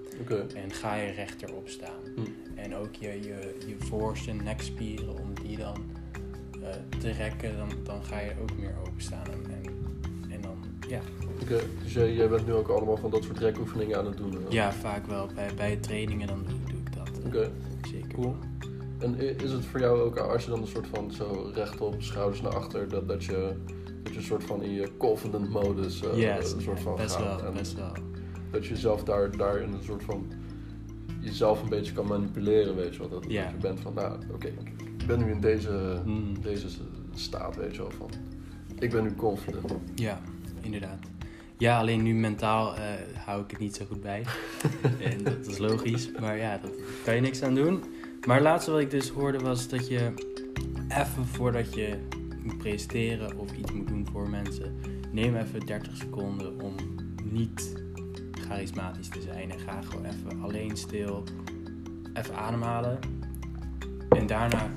[0.55, 2.01] en ga je rechterop staan.
[2.15, 2.59] Hm.
[2.59, 5.85] En ook je, je, je voorste nekspieren, om die dan
[6.99, 9.73] te rekken, dan, dan ga je ook meer openstaan en, en,
[10.31, 10.57] en dan,
[10.89, 11.01] ja,
[11.43, 14.33] Oké, dus jij, jij bent nu ook allemaal van dat soort rekoefeningen aan het doen?
[14.33, 14.51] eh?
[14.53, 15.29] Ja, vaak wel.
[15.35, 17.09] Bij, bij trainingen dan doe, doe ik dat.
[17.21, 17.51] eh, Oké,
[17.93, 18.09] Zeker.
[18.15, 18.35] cool.
[18.99, 22.41] En is het voor jou ook, als je dan een soort van zo rechtop, schouders
[22.43, 23.53] naar achter, dat, dat, je,
[24.03, 27.15] dat je een soort van in je confident modus eh, Yes, een soort van best
[27.17, 27.41] gaat?
[27.41, 27.93] wel, En best wel.
[28.51, 30.27] Dat je jezelf daar, daar in een soort van
[31.21, 33.09] jezelf een beetje kan manipuleren, weet je wel.
[33.09, 34.49] Dat je bent van, nou, oké,
[35.05, 36.41] ik ben nu in deze, Hmm.
[36.43, 36.67] deze
[37.15, 37.91] staat, weet je wel.
[37.91, 38.11] Van,
[38.79, 39.73] ik ben nu confident.
[39.95, 40.21] Ja,
[40.61, 40.99] inderdaad.
[41.59, 42.83] Ja, alleen nu mentaal eh,
[43.25, 44.25] hou ik het niet zo goed bij.
[45.11, 46.71] en dat is logisch, maar ja, dat
[47.05, 47.83] kan je niks aan doen.
[48.27, 50.13] Maar het laatste wat ik dus hoorde was dat je
[50.89, 51.99] even voordat je
[52.43, 54.75] moet presenteren of iets moet doen voor mensen,
[55.13, 56.75] neem even 30 seconden om
[57.25, 57.83] niet
[58.31, 59.51] charismatisch te zijn.
[59.51, 61.23] En ga gewoon even alleen stil,
[62.15, 62.99] even ademhalen.
[64.09, 64.71] En daarna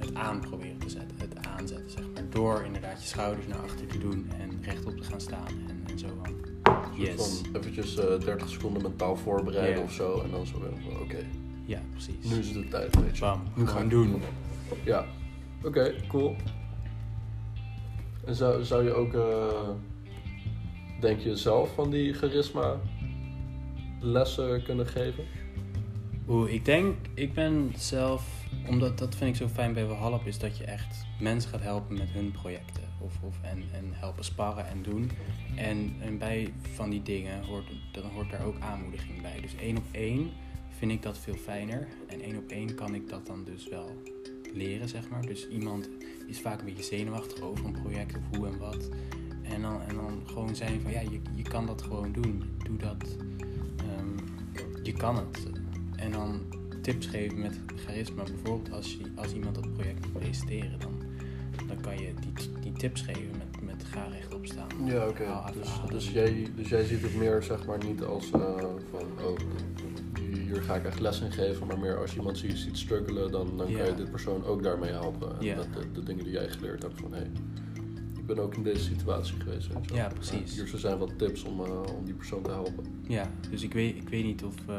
[0.00, 2.22] het aan proberen te zetten, het aanzetten zeg maar.
[2.30, 5.98] Door inderdaad je schouders naar achter te doen en rechtop te gaan staan en, en
[5.98, 6.34] zo van.
[6.96, 7.42] Yes.
[7.52, 9.84] Eventjes eh 30 seconden mentaal voorbereiden Ja.
[9.84, 10.20] of zo.
[10.20, 11.26] En dan zo weer van, oké,
[11.64, 12.24] Ja, precies.
[12.30, 13.20] nu is het de tijd, weet je.
[13.20, 14.22] Bam, Nu ga gewoon ik doen.
[14.84, 15.06] Ja,
[15.62, 16.36] oké, cool.
[18.26, 19.68] En zou, zou je ook, eh,
[21.00, 22.76] denk je zelf van die charisma
[24.00, 25.24] lessen kunnen geven?
[26.28, 30.38] Oeh, ik denk, ik ben zelf, omdat dat vind ik zo fijn bij Walhallap, is
[30.38, 32.82] dat je echt mensen gaat helpen met hun projecten.
[32.98, 35.10] Of, of, en, en helpen sparren en doen.
[35.56, 39.40] En, en bij van die dingen hoort, dan hoort daar ook aanmoediging bij.
[39.40, 40.30] Dus één op één
[40.78, 41.88] vind ik dat veel fijner.
[42.08, 44.02] En één op één kan ik dat dan dus wel
[44.54, 45.26] leren, zeg maar.
[45.26, 45.88] Dus iemand
[46.26, 48.88] is vaak een beetje zenuwachtig over een project of hoe en wat.
[49.42, 52.42] En dan, en dan gewoon zijn van ja, je, je kan dat gewoon doen.
[52.64, 53.16] Doe dat.
[53.76, 54.16] Ehm,
[54.82, 55.48] je kan het.
[55.96, 56.42] En dan
[56.80, 58.22] tips geven met charisma.
[58.22, 60.92] Bijvoorbeeld als, je, als iemand dat project moet presenteren, dan,
[61.68, 64.68] dan kan je die, die tips geven met, met ga rechtop staan.
[64.84, 65.24] Ja, oké.
[65.60, 68.40] Dus, dus, jij, dus jij ziet het meer, zeg maar, niet als eh,
[68.90, 69.38] van, oh,
[70.32, 73.30] hier ga ik echt les in geven, maar meer als je iemand ziet, ziet struggelen,
[73.30, 73.84] dan, dan kan Ja.
[73.84, 75.38] je dit persoon ook daarmee helpen.
[75.38, 75.54] En Ja.
[75.56, 77.30] dat, de, de dingen die jij geleerd hebt van, hé, hey,
[78.18, 79.68] ik ben ook in deze situatie geweest.
[79.94, 80.54] Ja, precies.
[80.54, 82.84] hier zijn wat tips om, eh, om die persoon te helpen.
[83.08, 84.74] Ja, dus ik weet, ik weet niet of eh,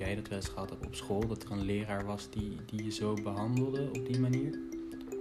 [0.00, 2.84] jij dat wel eens gehad hebt op school, dat er een leraar was die, die
[2.84, 4.58] je zo behandelde op die manier.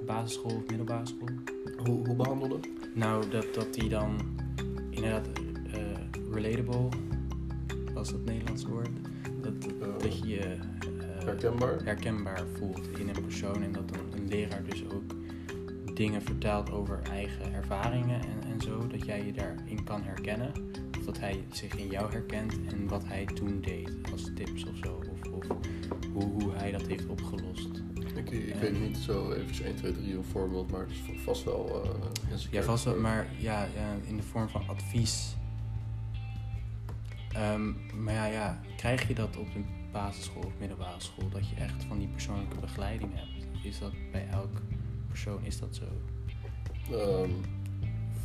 [0.05, 1.29] Basisschool of middelbare school.
[1.77, 2.61] Hoe, hoe behandelen?
[2.93, 4.17] Nou, dat, dat die dan
[4.89, 5.27] inderdaad
[5.73, 5.81] eh,
[6.31, 6.89] relatable,
[7.93, 8.89] was dat Nederlands woord?
[9.41, 10.59] Dat, dat, dat je je eh,
[11.25, 11.83] Herkenbaar?
[11.83, 15.13] herkenbaar voelt in een persoon en dat een, een leraar dus ook
[15.93, 20.51] dingen vertelt over eigen ervaringen en, en zo, dat jij je daarin kan herkennen.
[20.99, 24.77] Of dat hij zich in jou herkent en wat hij toen deed als tips of
[24.83, 25.01] zo.
[25.12, 25.47] Of, of
[26.13, 27.67] hoe, hoe hij dat heeft opgelost.
[28.15, 31.43] Ik, ik weet niet zo even 1, 2, 3 een voorbeeld, maar het is vast
[31.43, 35.35] wel eh, Ja, vast wel, maar ja, ja, in de vorm van advies.
[37.33, 37.71] Ehm,
[38.03, 39.59] maar ja, ja, krijg je dat op de
[39.91, 43.65] basisschool of middelbare school, dat je echt van die persoonlijke begeleiding hebt?
[43.65, 44.62] Is dat bij elk
[45.07, 45.85] persoon, is dat zo?
[46.95, 47.31] Ehm,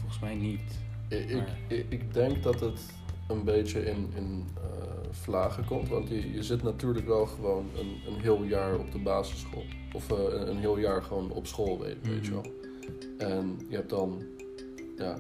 [0.01, 0.84] Volgens mij niet.
[1.09, 2.81] Ik, ik, Maar- ik, ik denk dat het
[3.29, 4.63] een beetje in, in eh,
[5.11, 5.89] vlagen komt.
[5.89, 9.65] Want je, je zit natuurlijk wel gewoon een, een heel jaar op de basisschool.
[9.93, 12.41] Of eh, een, een heel jaar gewoon op school, weet, weet je Mhm.
[12.43, 12.53] wel.
[13.29, 14.23] En je hebt dan
[14.97, 15.19] ja,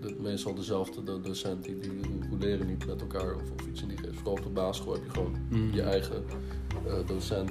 [0.00, 1.64] de, meestal dezelfde de docent.
[1.64, 1.90] Die, die
[2.30, 4.14] roleren niet met elkaar of, of iets in die geest.
[4.14, 5.74] Vooral op de basisschool heb je gewoon Mhm.
[5.74, 6.24] je eigen
[6.86, 7.50] eh, docent.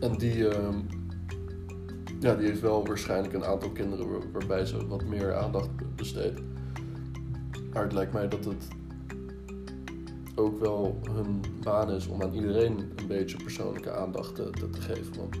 [0.00, 0.78] En die, ehm,
[2.20, 6.40] ja, die heeft wel waarschijnlijk een aantal kinderen waar- waarbij ze wat meer aandacht besteedt.
[7.72, 8.66] Maar het lijkt mij dat het
[10.34, 14.80] ook wel hun baan is om aan iedereen een beetje persoonlijke aandacht te, te, te
[14.80, 15.16] geven.
[15.16, 15.36] Want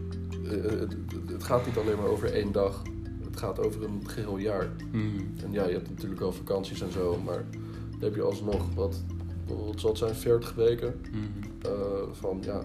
[0.46, 2.82] eh, het, het, het gaat niet alleen maar over één dag.
[3.24, 4.68] Het gaat over een geheel jaar.
[4.92, 5.20] Mhm.
[5.44, 7.44] En ja, je hebt natuurlijk wel vakanties en zo, maar
[7.90, 9.02] dan heb je alsnog wat,
[9.46, 11.00] wat zal het zijn, 40 weken
[11.62, 11.70] eh,
[12.12, 12.62] van ja,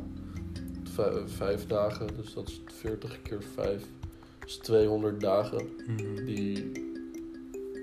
[0.84, 2.08] vij- vijf dagen.
[2.16, 3.84] Dus dat is 40 keer 5,
[4.46, 5.66] is 200 dagen.
[5.88, 6.26] Mhm.
[6.26, 6.72] Die,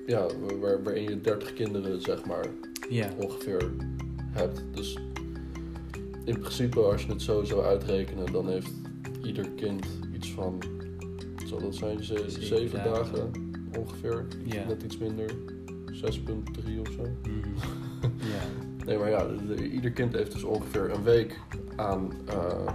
[0.07, 0.27] ja,
[0.61, 2.46] waar, waarin je 30 kinderen, zeg maar,
[3.16, 3.70] ongeveer
[4.31, 4.62] hebt.
[4.75, 4.96] Dus
[6.25, 8.70] in principe, als je het zo zou uitrekenen, dan heeft
[9.23, 10.59] ieder kind iets van,
[11.46, 12.92] zal dat zijn, ze- Zeven zeven dagen.
[13.14, 13.31] dagen
[13.79, 14.27] ongeveer.
[14.68, 15.31] Net iets minder,
[15.92, 17.03] 6,3 of zo.
[17.23, 17.49] Mhm.
[18.87, 21.38] Nee, maar ja, de- ieder kind heeft dus ongeveer een week
[21.77, 22.66] aan eh,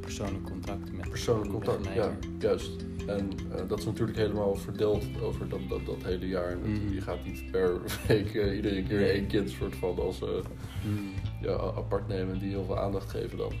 [0.00, 1.84] Persoonlijk contact met persoonlijk contact.
[1.94, 2.70] Ja, juist.
[3.16, 6.50] En eh, dat is natuurlijk helemaal verdeeld over dat, dat, dat hele jaar.
[6.50, 6.92] En het- Mhm.
[6.94, 11.02] Je gaat niet per week eh, iedere keer één kind soort van als, eh, Mhm.
[11.40, 13.52] ja, apart nemen en die heel veel aandacht geven dan.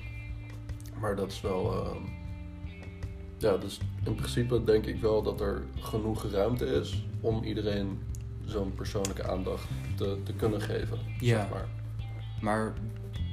[1.00, 1.72] Maar dat is wel.
[1.84, 1.96] ehm,
[3.38, 7.98] ja, dus in principe denk ik wel dat er genoeg ruimte is om iedereen
[8.44, 10.98] zo'n persoonlijke aandacht te, te kunnen geven.
[11.20, 11.40] Ja.
[11.40, 11.68] Zeg maar.
[12.40, 12.72] Maar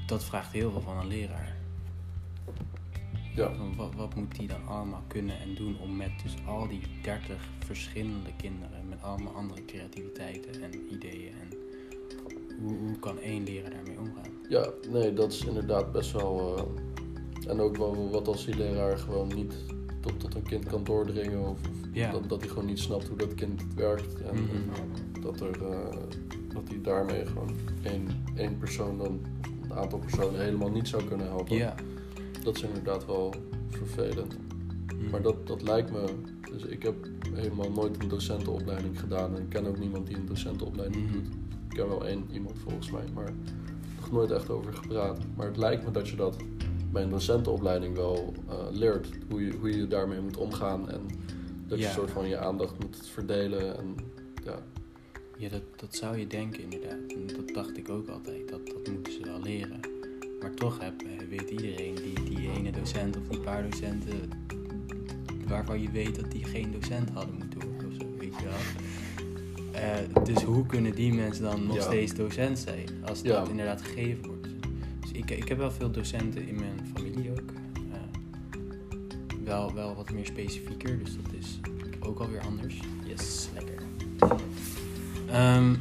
[0.08, 1.57] dat vraagt heel veel van een leraar.
[3.38, 3.54] Ja.
[3.54, 6.82] Van Wat, wat moet die dan allemaal kunnen en doen om met dus al die
[7.02, 11.58] 30 verschillende kinderen met allemaal andere creativiteiten en ideeën en
[12.62, 14.32] hoe, hoe kan één leraar daarmee omgaan?
[14.50, 16.56] Ja, nee, dat is inderdaad best wel.
[16.58, 16.64] eh,
[17.52, 19.54] en ook wel wat als die leraar gewoon niet
[20.02, 21.40] tot, tot een kind kan doordringen.
[21.40, 22.12] Of, of Ja.
[22.12, 24.22] dat, dat hij gewoon niet snapt hoe dat kind werkt.
[24.22, 24.52] En Mhm.
[25.22, 25.86] dat dat, er, uh,
[26.54, 27.50] dat hij daarmee gewoon
[27.84, 29.20] één, één persoon dan
[29.64, 31.56] een aantal personen helemaal niet zou kunnen helpen.
[31.56, 31.76] Ja.
[32.44, 33.34] Dat is inderdaad wel
[33.70, 34.38] vervelend.
[34.96, 35.10] Mm.
[35.10, 36.04] Maar dat, dat lijkt me.
[36.52, 36.96] Dus ik heb
[37.34, 41.14] helemaal nooit een docentenopleiding gedaan en ik ken ook niemand die een docentenopleiding Mhm.
[41.14, 41.28] doet.
[41.70, 43.34] Ik ken wel één iemand volgens mij, maar
[44.00, 45.20] nog nooit echt over gepraat.
[45.36, 46.36] Maar het lijkt me dat je dat
[46.92, 49.08] bij een docentenopleiding wel eh, leert.
[49.30, 51.02] Hoe je, hoe je daarmee moet omgaan en
[51.68, 51.90] dat je Ja.
[51.90, 53.78] een soort van je aandacht moet verdelen.
[53.78, 53.96] En,
[54.44, 54.56] ja.
[55.38, 57.00] Ja, dat, dat zou je denken inderdaad.
[57.16, 58.50] En dat dacht ik ook altijd.
[58.50, 59.80] Dat, dat moeten ze wel leren.
[60.42, 64.30] Maar toch heb, eh, weet iedereen die, die ene docent of die paar docenten
[65.48, 68.54] waarvan je weet dat die geen docent hadden moeten worden of zo, weet je wel.
[69.82, 71.82] Eh, dus hoe kunnen die mensen dan nog Ja.
[71.82, 73.40] steeds docent zijn als Ja.
[73.40, 74.48] dat inderdaad gegeven wordt?
[75.02, 77.52] Dus ik, ik heb wel veel docenten in mijn familie ook.
[77.92, 78.00] Eh,
[79.44, 81.60] wel, wel wat meer specifieker, dus dat is
[82.00, 82.80] ook alweer anders.
[83.06, 83.76] Yes, lekker.
[85.28, 85.76] Ehm,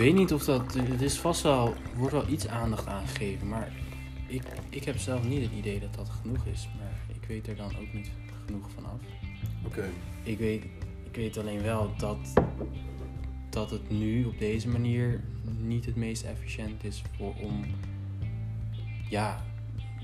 [0.00, 0.74] weet niet of dat.
[0.74, 1.66] Het is vast wel.
[1.66, 3.48] Er wordt wel iets aandacht aan gegeven.
[3.48, 3.72] Maar
[4.26, 6.68] ik, ik heb zelf niet het idee dat dat genoeg is.
[6.78, 8.10] Maar ik weet er dan ook niet
[8.46, 9.00] genoeg van af.
[9.64, 9.88] Oké.
[10.22, 10.64] Ik weet,
[11.04, 12.32] ik weet alleen wel dat,
[13.50, 15.20] dat het nu op deze manier
[15.58, 17.64] niet het meest efficiënt is voor om.
[19.08, 19.44] Ja,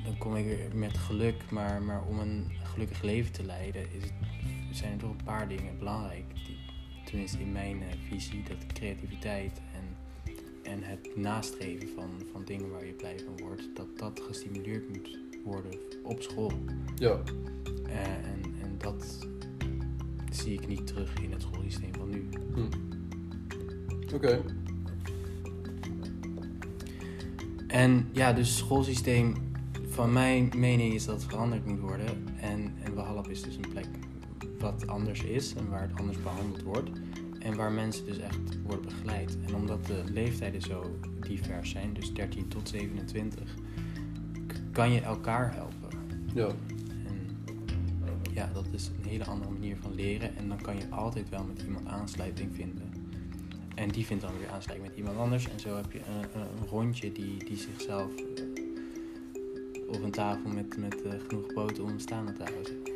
[0.05, 4.03] dan kom ik weer met geluk, maar, maar om een gelukkig leven te leiden is
[4.03, 4.13] het,
[4.71, 6.35] zijn er toch een paar dingen belangrijk.
[6.35, 6.57] Die,
[7.05, 9.61] tenminste in mijn eh, visie, dat creativiteit
[10.67, 15.19] en, het nastreven van, van dingen waar je blij van wordt, dat dat gestimuleerd moet
[15.45, 16.53] worden op school.
[16.99, 17.23] Ja.
[17.87, 19.27] Eh, en, en dat
[20.31, 22.29] zie ik niet terug in het schoolsysteem van nu.
[22.55, 24.15] Hm.
[24.15, 24.43] Oké.
[27.67, 29.35] En ja, dus het schoolsysteem,
[29.89, 32.29] van mijn mening is dat het veranderd moet worden.
[32.41, 33.89] En, en Wahallap is dus een plek
[34.59, 36.91] wat anders is en waar het anders behandeld wordt.
[37.47, 39.37] En waar mensen dus echt worden begeleid.
[39.47, 43.55] En omdat de leeftijden zo divers zijn, dus 13 tot 27,
[44.47, 45.99] k- kan je elkaar helpen.
[46.35, 46.47] Ja.
[47.07, 47.37] En
[48.33, 50.37] ja, dat is een hele andere manier van leren.
[50.37, 52.93] En dan kan je altijd wel met iemand aansluiting vinden.
[53.75, 55.49] En die vindt dan weer aansluiting met iemand anders.
[55.51, 58.43] En zo heb je een, een rondje die, die zichzelf eh,
[59.89, 62.91] op een tafel met, met eh, genoeg poten om staande tafel zet.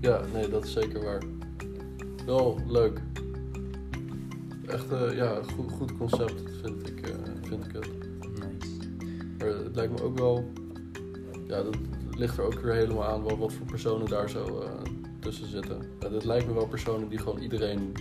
[0.00, 1.22] ja, nee, dat is zeker waar.
[2.26, 3.00] Wel leuk.
[4.68, 7.88] Echt, eh, ja, goed, goed concept vind ik, eh, vind ik het.
[8.32, 8.76] Nice.
[9.38, 10.52] Maar het lijkt me ook wel,
[11.46, 11.76] ja, dat
[12.16, 14.70] ligt er ook weer helemaal aan wat, wat voor personen daar zo eh,
[15.20, 15.82] tussen zitten.
[16.00, 17.92] Ja, dit lijkt me wel personen die gewoon iedereen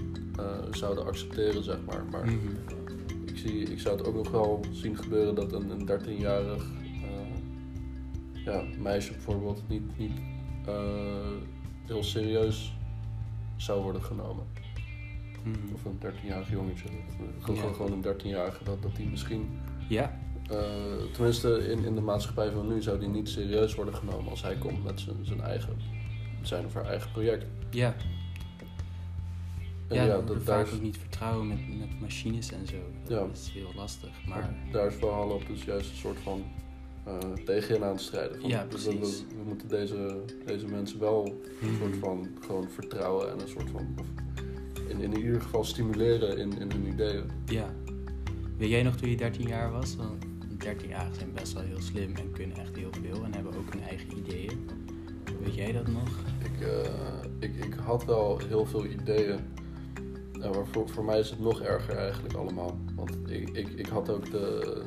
[0.72, 2.06] zouden accepteren, zeg maar.
[2.12, 2.36] Maar Mhm.
[3.26, 6.64] ik, zie, ik zou het ook nog wel zien gebeuren dat een, een 13-jarig
[7.04, 10.12] eh, ja, meisje bijvoorbeeld niet, niet
[11.86, 12.76] heel serieus
[13.56, 14.46] zou worden genomen.
[15.48, 15.74] Mhm.
[15.74, 16.84] Of een 13-jarig jongetje.
[16.84, 17.74] Dat, eh, gewoon, Ja.
[17.74, 20.58] gewoon een 13-jarige, dat, dat die misschien Ja, eh,
[21.14, 24.56] tenminste, in, in de maatschappij van nu zou die niet serieus worden genomen als hij
[24.56, 25.74] komt met zijn, zijn eigen,
[26.42, 27.46] zijn of haar eigen project.
[27.70, 27.96] ja.
[29.88, 32.76] En ja, ja, dat, daar, ook niet vertrouwen met, met machines en zo.
[33.08, 33.26] Dat Ja.
[33.34, 34.10] is heel lastig.
[34.28, 36.44] Maar daar is Valhalla dus juist een soort van
[37.04, 38.40] eh tegenin aan het strijden.
[38.42, 39.20] Van, Ja, dus we, precies.
[39.30, 41.26] we, we moeten deze, deze mensen wel
[41.62, 41.78] een Mhm.
[41.82, 43.96] soort van gewoon vertrouwen en een soort van,
[44.90, 47.24] in, in ieder geval stimuleren in, in hun ideeën.
[47.46, 47.74] Ja.
[48.58, 49.96] Weet jij nog toen je 13 jaar was?
[49.96, 50.26] Want
[50.66, 53.84] 13-jarigen zijn best wel heel slim en kunnen echt heel veel en hebben ook hun
[53.84, 54.70] eigen ideeën.
[55.44, 56.10] Weet jij dat nog?
[56.44, 56.92] Ik, eh,
[57.40, 59.40] ik, ik had wel heel veel ideeën.
[60.32, 62.80] Ja, maar voor, voor mij is het nog erger eigenlijk allemaal.
[62.96, 64.84] Want ik, ik, ik had ook de,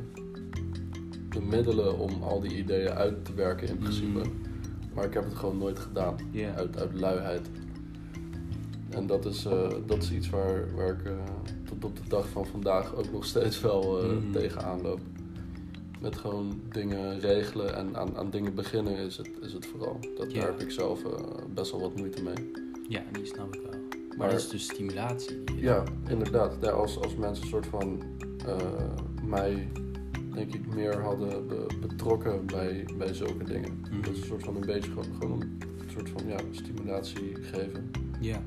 [1.28, 4.18] de middelen om al die ideeën uit te werken in principe.
[4.18, 4.28] Mhm.
[4.94, 6.16] Maar ik heb het gewoon nooit gedaan.
[6.56, 7.50] Uit, uit luiheid.
[8.90, 11.12] En dat is, eh, dat is iets waar, waar ik eh,
[11.64, 14.32] tot op de dag van vandaag ook nog steeds wel eh, Mhm.
[14.32, 15.00] tegenaan loop.
[16.00, 19.98] Met gewoon dingen regelen en aan, aan dingen beginnen is het, is het vooral.
[20.16, 20.40] Dat, Ja.
[20.40, 21.02] Daar heb ik zelf
[21.54, 22.50] best wel wat moeite mee.
[22.88, 23.80] Ja, die snap ik wel.
[24.08, 25.36] Maar, Maar- dat is dus stimulatie.
[25.56, 26.56] Ja, inderdaad.
[26.60, 28.02] Ja, als, als mensen een soort van
[29.24, 29.68] mij,
[30.34, 33.80] denk ik, meer hadden be- betrokken bij, bij zulke dingen.
[33.90, 34.00] Mhm.
[34.02, 37.90] Dat is een soort van een beetje gewoon, gewoon een soort van ja, stimulatie geven.
[38.20, 38.42] Ja.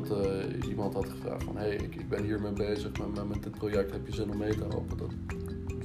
[0.00, 3.28] Dat eh, iemand had gevraagd van, hé, hey, ik, ik ben hiermee bezig, maar met,
[3.28, 4.96] met dit project heb je zin om mee te helpen.
[4.96, 5.10] Dat,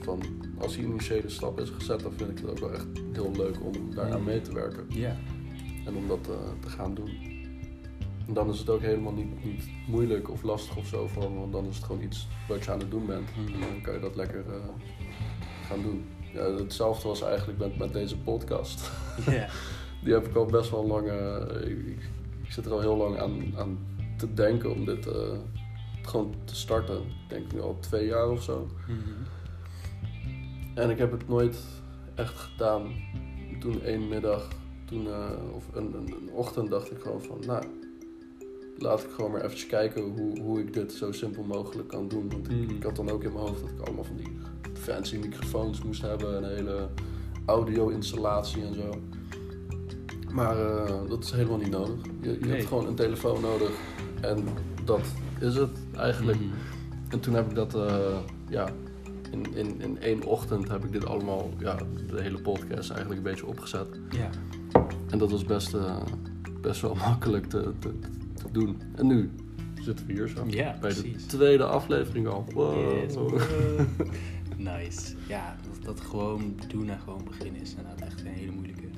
[0.02, 0.22] van,
[0.58, 3.56] als die initiële stap is gezet, dan vind ik het ook wel echt heel leuk
[3.63, 4.86] om daaraan mee te werken.
[4.88, 5.15] Ja.
[5.86, 7.10] En om dat eh, te gaan doen.
[8.28, 11.39] En dan is het ook helemaal niet, niet moeilijk of lastig of zo voor me,
[11.39, 13.30] want dan is het gewoon iets wat je aan het doen bent.
[13.38, 13.54] Mhm.
[13.54, 14.54] En dan kan je dat lekker eh,
[15.67, 16.04] gaan doen.
[16.34, 18.91] Ja, hetzelfde was eigenlijk met, met deze podcast.
[20.04, 21.08] Die heb ik al best wel lang.
[21.62, 22.08] ik, ik-
[22.43, 23.78] ik zit er al heel lang aan, aan
[24.20, 25.38] te denken om dit eh,
[26.02, 26.98] gewoon te starten.
[26.98, 28.68] Ik denk nu al twee jaar of zo.
[28.88, 28.98] Mhm.
[30.76, 31.58] En ik heb het nooit
[32.16, 32.92] echt gedaan.
[33.60, 34.48] Toen één middag,
[34.86, 37.64] toen, eh, of een, een, een ochtend dacht ik gewoon van, nou,
[38.78, 42.30] laat ik gewoon maar even kijken hoe, hoe ik dit zo simpel mogelijk kan doen.
[42.30, 42.76] Want ik, Mhm.
[42.76, 44.38] ik had dan ook in mijn hoofd dat ik allemaal van die
[44.74, 46.88] fancy microfoons moest hebben, een hele
[47.46, 48.90] audio-installatie en zo.
[50.32, 51.96] Maar eh, dat is helemaal niet nodig.
[52.22, 52.50] Je, je Nee.
[52.52, 53.72] hebt gewoon een telefoon nodig
[54.22, 54.44] en
[54.84, 55.02] dat
[55.40, 56.40] is het eigenlijk.
[56.40, 56.50] Mhm.
[57.10, 58.18] En toen heb ik dat, eh,
[58.50, 58.70] ja,
[59.32, 61.78] in, in, in één ochtend heb ik dit allemaal, ja,
[62.08, 63.88] de hele podcast eigenlijk een beetje opgezet.
[64.10, 64.30] Ja.
[65.10, 66.02] En dat was best, eh,
[66.62, 67.94] best wel makkelijk te, te,
[68.34, 68.82] te doen.
[68.96, 69.32] En nu
[69.82, 70.46] zitten we hier zo.
[70.48, 72.46] Ja, bij de tweede aflevering al.
[72.54, 73.04] Wow.
[73.04, 73.16] Yes.
[74.58, 75.16] nice.
[75.28, 78.88] Ja, dat, dat gewoon doen en gewoon beginnen is inderdaad echt een hele moeilijke.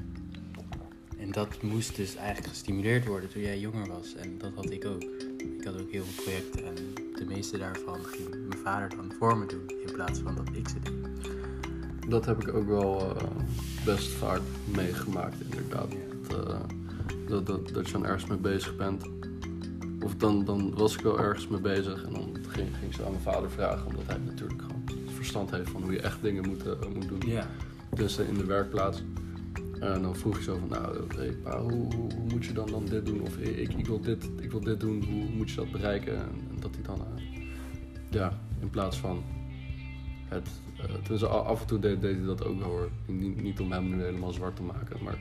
[1.21, 4.15] En dat moest dus eigenlijk gestimuleerd worden toen jij jonger was.
[4.15, 5.03] En dat had ik ook.
[5.37, 6.75] Ik had ook heel veel projecten en
[7.15, 9.71] de meeste daarvan ging mijn vader dan voor me doen.
[9.85, 11.31] In plaats van dat ik ze deed.
[12.09, 13.25] Dat heb ik ook wel eh,
[13.85, 14.41] best vaak
[14.75, 15.91] meegemaakt, inderdaad.
[16.27, 16.59] Dat, eh,
[17.27, 19.03] dat, dat, dat je dan ergens mee bezig bent.
[20.03, 23.11] Of dan, dan was ik wel ergens mee bezig en dan ging, ging zo aan
[23.11, 24.83] mijn vader vragen, omdat hij natuurlijk gewoon
[25.15, 27.21] verstand heeft van hoe je echt dingen moet, eh, moet doen.
[27.25, 27.49] Ja.
[27.95, 29.03] Dus in de werkplaats.
[29.81, 32.67] En dan vroeg ik zo van, nou, hey, pa, hoe, hoe, hoe moet je dan,
[32.71, 33.21] dan dit doen?
[33.21, 36.15] Of ik, ik, wil dit, ik wil dit doen, hoe moet je dat bereiken?
[36.15, 37.41] En, en dat hij dan, eh,
[38.09, 39.23] ja, in plaats van
[40.27, 40.47] het...
[41.11, 42.89] eh a- af en toe deed, deed hij dat ook wel hoor.
[43.05, 45.17] Niet, niet om hem nu helemaal zwart te maken, maar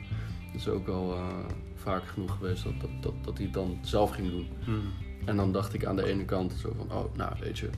[0.51, 1.27] het is ook wel eh,
[1.75, 4.47] vaak genoeg geweest dat, dat, dat, dat hij het dan zelf ging doen.
[4.65, 4.77] Mhm.
[5.25, 7.69] En dan dacht ik aan de ene kant zo van, oh, nou, weet je,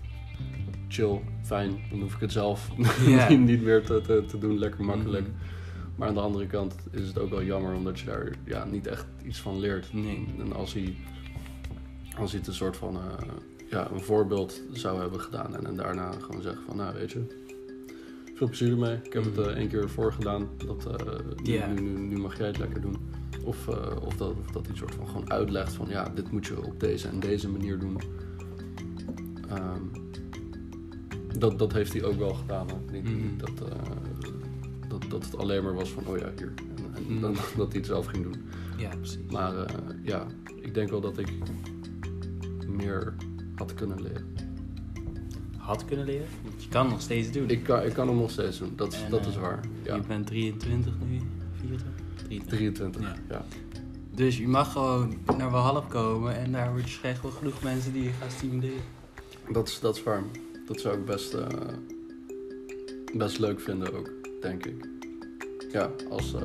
[0.88, 2.70] chill, fijn, dan hoef ik het zelf
[3.30, 5.28] niet, niet meer te, te, te doen, lekker makkelijk.
[5.28, 5.36] Mhm.
[5.96, 8.88] Maar aan de andere kant is het ook wel jammer omdat je daar ja, niet
[8.88, 9.94] echt iets van leert.
[9.94, 10.28] Nee.
[10.40, 10.96] En als hij,
[12.18, 13.28] als hij het een soort van eh,
[13.70, 17.22] ja, een voorbeeld zou hebben gedaan en, en daarna gewoon zeggen van, nou weet je,
[18.36, 18.98] veel plezier ermee.
[19.04, 21.68] Ik heb het eh, één keer voorgedaan, dat, eh, nu, Ja.
[21.68, 22.98] nu, nu, nu mag jij het lekker doen.
[23.44, 23.68] Of,
[24.02, 26.80] of, dat, of dat hij soort van gewoon uitlegt van, ja, dit moet je op
[26.80, 27.98] deze en deze manier doen.
[29.50, 29.82] Ehm,
[31.38, 32.68] dat, dat heeft hij ook wel gedaan.
[32.70, 33.52] Ik denk niet dat,
[35.14, 36.54] dat, het alleen maar was van, oh ja, hier.
[36.58, 37.22] En, en Mhm.
[37.22, 38.36] dan, dat hij het zelf ging doen.
[38.78, 39.20] Ja, precies.
[39.32, 40.28] Maar eh, ja,
[40.62, 41.28] ik denk wel dat ik
[42.68, 43.14] meer
[43.56, 44.26] had kunnen leren.
[45.58, 46.28] Had kunnen leren.
[46.58, 47.50] Je kan nog steeds doen.
[47.50, 49.60] Ik kan, ik kan hem nog steeds doen, dat, En, dat is eh, waar.
[49.84, 51.20] Ja, Je bent 23 nu,
[51.60, 51.88] 24?
[52.28, 52.58] 23.
[52.58, 53.02] 23.
[53.02, 53.16] Ja.
[53.30, 53.46] Ja.
[54.16, 57.94] Dus je mag gewoon naar Walhalla komen en daar word je echt wel genoeg mensen
[57.94, 58.82] die je gaan stimuleren.
[59.52, 60.24] Dat, is, dat is waar.
[60.68, 61.48] Dat zou ik best, eh,
[63.14, 64.86] best leuk vinden ook, denk ik.
[65.74, 66.42] Ja, als, eh,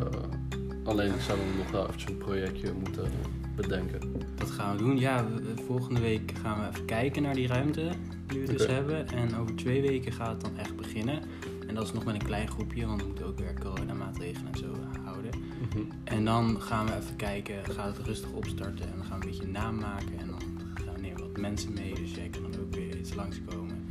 [0.84, 3.10] alleen zouden we nog wel eventjes een projectje moeten
[3.56, 4.00] bedenken.
[4.36, 4.98] Dat gaan we doen.
[4.98, 7.88] Ja, we- volgende week gaan we even kijken naar die ruimte
[8.26, 9.08] die we dus hebben.
[9.08, 11.22] En over twee weken gaat het dan echt beginnen.
[11.66, 14.58] En dat is nog met een klein groepje, want we moeten ook weer coronamaatregelen en
[14.58, 14.66] zo
[15.04, 15.30] houden.
[15.68, 15.82] Mhm.
[16.04, 19.30] En dan gaan we even kijken, gaat het rustig opstarten en dan gaan we een
[19.30, 20.18] beetje een naam maken.
[20.18, 20.40] En dan
[20.84, 23.86] gaan we nemen wat mensen mee, dus jij kan dan ook weer iets langskomen.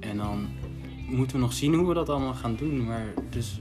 [0.00, 0.48] En dan
[1.08, 2.84] moeten we nog zien hoe we dat allemaal gaan doen.
[2.84, 3.60] Maar dus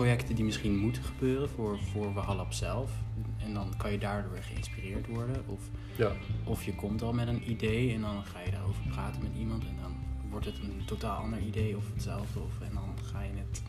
[0.00, 2.90] projecten die misschien moeten gebeuren voor, voor Wahallab zelf.
[3.38, 5.44] En dan kan je daardoor weer geïnspireerd worden.
[5.46, 5.60] Of,
[5.96, 6.12] Ja,
[6.44, 9.64] of je komt al met een idee en dan ga je daarover praten met iemand.
[9.64, 9.92] En dan
[10.30, 12.40] wordt het een totaal ander idee of hetzelfde.
[12.40, 13.62] Of, en dan ga je het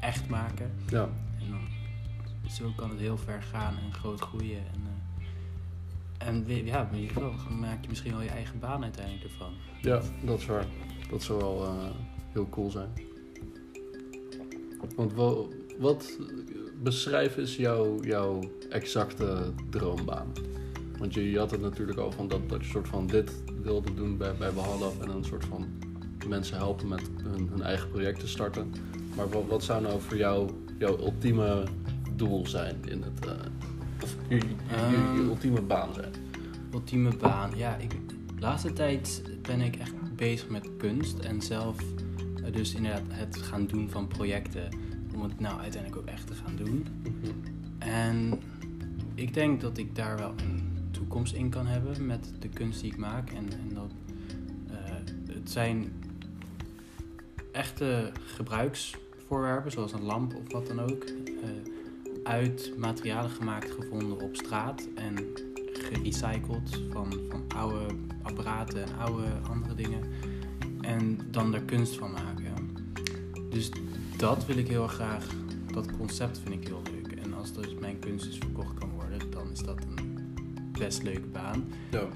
[0.00, 0.70] echt maken.
[0.88, 1.60] ja, En dan,
[2.50, 4.58] zo kan het heel ver gaan en groot groeien.
[4.58, 4.86] En,
[6.18, 9.52] eh, en ja, in ieder geval maak je misschien wel je eigen baan uiteindelijk ervan.
[9.82, 10.66] ja, dat is waar.
[11.10, 11.90] Dat zou wel eh,
[12.32, 12.88] heel cool zijn.
[14.96, 15.48] Want wel,
[15.80, 16.18] wat
[16.82, 18.40] beschrijf is jouw, jouw
[18.70, 20.32] exacte droombaan?
[20.98, 23.94] Want je, je had het natuurlijk al van dat, dat je soort van dit wilde
[23.94, 25.66] doen bij, bij Behalaf en een soort van
[26.28, 28.72] mensen helpen met hun, hun eigen project te starten.
[29.16, 31.62] Maar wat, wat zou nou voor jou jouw ultieme
[32.16, 33.26] doel zijn in het.
[33.26, 33.32] eh,
[34.02, 35.18] of je, je, Ehm.
[35.28, 36.12] ultieme baan zijn?
[36.72, 37.50] Ultieme baan.
[37.56, 41.76] Ja, ik, de laatste tijd ben ik echt bezig met kunst en zelf
[42.44, 44.68] eh, dus inderdaad het gaan doen van projecten
[45.14, 46.86] om het nou uiteindelijk ook echt te gaan doen.
[47.78, 48.40] En
[49.14, 52.92] ik denk dat ik daar wel een toekomst in kan hebben met de kunst die
[52.92, 53.30] ik maak.
[53.30, 53.92] En, en dat
[54.70, 55.92] eh, het zijn
[57.52, 61.48] echte gebruiksvoorwerpen, zoals een lamp of wat dan ook, eh,
[62.24, 65.16] uit materialen gemaakt gevonden op straat en
[65.72, 70.00] gerecycled van, van oude apparaten en oude andere dingen.
[70.80, 72.70] En dan er kunst van maken.
[73.50, 73.70] Dus
[74.20, 75.26] dat wil ik heel graag.
[75.72, 77.12] Dat concept vind ik heel leuk.
[77.12, 80.34] En als dus mijn kunst dus verkocht kan worden, dan is dat een
[80.78, 81.72] best leuke baan.
[81.90, 82.08] Ja.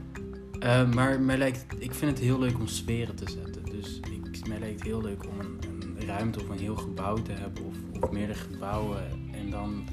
[0.59, 3.65] Eh, maar mij lijkt, ik vind het heel leuk om sferen te zetten.
[3.65, 7.17] Dus ik, mij lijkt het heel leuk om een, een ruimte of een heel gebouw
[7.17, 9.03] te hebben of, of meerdere gebouwen.
[9.33, 9.85] En dan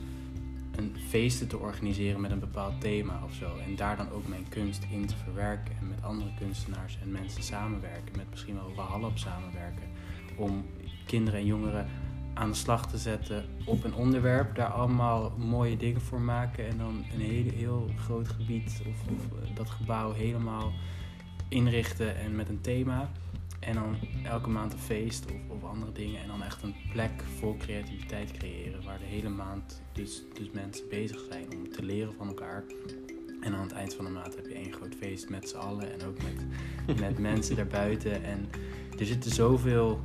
[0.76, 3.58] een feesten te organiseren met een bepaald thema of zo.
[3.68, 5.78] En daar dan ook mijn kunst in te verwerken.
[5.80, 8.18] En met andere kunstenaars en mensen samenwerken.
[8.18, 9.90] Met misschien wel Wahalp samenwerken.
[10.36, 10.66] Om
[11.06, 11.88] kinderen en jongeren
[12.34, 14.56] aan de slag te zetten op een onderwerp.
[14.56, 16.68] Daar allemaal mooie dingen voor maken.
[16.68, 20.72] En dan een heel, heel groot gebied of, of eh, dat gebouw helemaal
[21.50, 23.12] inrichten en met een thema.
[23.60, 26.22] En dan elke maand een feest of, of andere dingen.
[26.22, 28.84] En dan echt een plek vol creativiteit creëren.
[28.84, 32.64] Waar de hele maand dus, dus mensen bezig zijn om te leren van elkaar.
[33.42, 35.94] En aan het eind van de maand heb je één groot feest met z'n allen.
[35.94, 38.24] En ook met, met mensen daarbuiten.
[38.24, 38.50] En
[39.00, 40.00] er zitten zoveel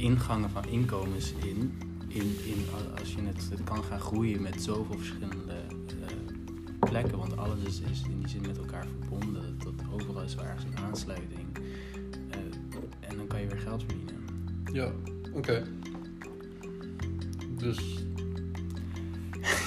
[0.00, 1.78] ingangen van inkomens in.
[2.08, 2.64] in, in
[2.98, 5.54] als je het, het kan gaan groeien met zoveel verschillende
[5.88, 7.18] uh, plekken.
[7.18, 9.58] Want alles is, is in die zin met elkaar verbonden.
[9.64, 11.46] Dat, overal is wel ergens een aansluiting.
[11.56, 12.36] Uh,
[13.00, 14.24] en dan kan je weer geld verdienen.
[14.72, 14.92] Ja,
[15.32, 15.66] oké.
[17.58, 18.04] Dus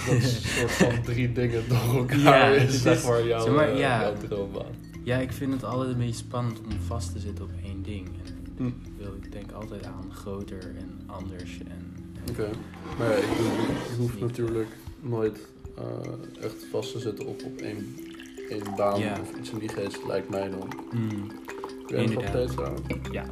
[0.05, 3.53] dat is een soort van drie dingen door elkaar ja, is, zeg maar, jouw, zeg
[3.53, 4.75] maar, ja, jouw droombaan.
[5.03, 8.07] Ja, ik vind het altijd een beetje spannend om vast te zitten op één ding.
[8.07, 8.67] En hm.
[8.67, 11.59] ik, wil, ik denk altijd aan groter en anders.
[11.67, 11.95] En,
[12.29, 12.49] Oké,
[12.97, 14.69] maar ja, ik, je hoeft natuurlijk
[15.01, 15.39] nooit
[15.79, 17.95] uh, echt vast te zitten op, op één,
[18.49, 19.19] één baan ja.
[19.21, 20.67] of iets in die geest, lijkt mij dan.
[20.91, 21.31] Mm.
[21.87, 22.53] Je nog steeds
[23.11, 23.25] Ja,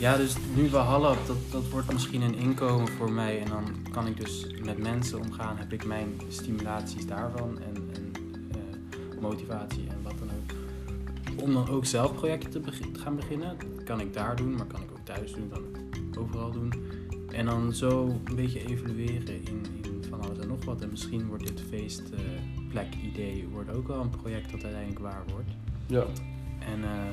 [0.00, 3.40] ja, dus nu Valhalla, dat, dat wordt misschien een inkomen voor mij.
[3.40, 5.56] En dan kan ik dus met mensen omgaan.
[5.56, 8.12] Heb ik mijn stimulaties daarvan en, en
[8.56, 10.19] uh, motivatie en wat.
[11.42, 12.60] Om dan ook zelf projecten te,
[12.92, 13.56] te, gaan beginnen.
[13.74, 15.48] Dat kan ik daar doen, maar kan ik ook thuis doen.
[15.48, 16.72] Kan ik overal doen.
[17.28, 20.80] En dan zo een beetje evalueren in, in van alles en nog wat.
[20.80, 25.22] En misschien wordt dit feestplek uh, idee wordt ook wel een project dat uiteindelijk waar
[25.32, 25.50] wordt.
[25.86, 26.04] Ja.
[26.58, 26.78] En...
[26.80, 27.10] Uh,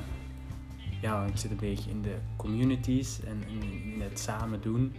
[1.01, 4.93] ja, ik zit een beetje in de communities en in, het samen doen.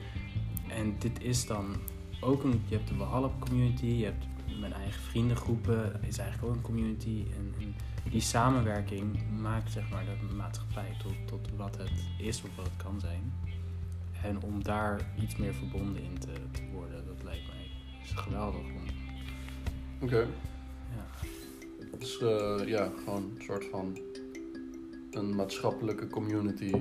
[0.68, 1.76] En dit is dan
[2.20, 4.26] ook een, je hebt de Valhalla community, je hebt
[4.61, 7.24] mijn eigen vriendengroepen, is eigenlijk ook een community.
[7.36, 7.74] En, en,
[8.11, 12.76] die samenwerking maakt zeg maar de maatschappij tot, tot wat het is of wat het
[12.76, 13.32] kan zijn.
[14.22, 17.59] En om daar iets meer verbonden in te, te worden, dat lijkt mij
[18.03, 18.61] is geweldig.
[20.01, 20.26] Oké.
[20.96, 21.07] Ja.
[21.99, 23.99] Dus uh, ja, gewoon een soort van
[25.11, 26.72] een maatschappelijke community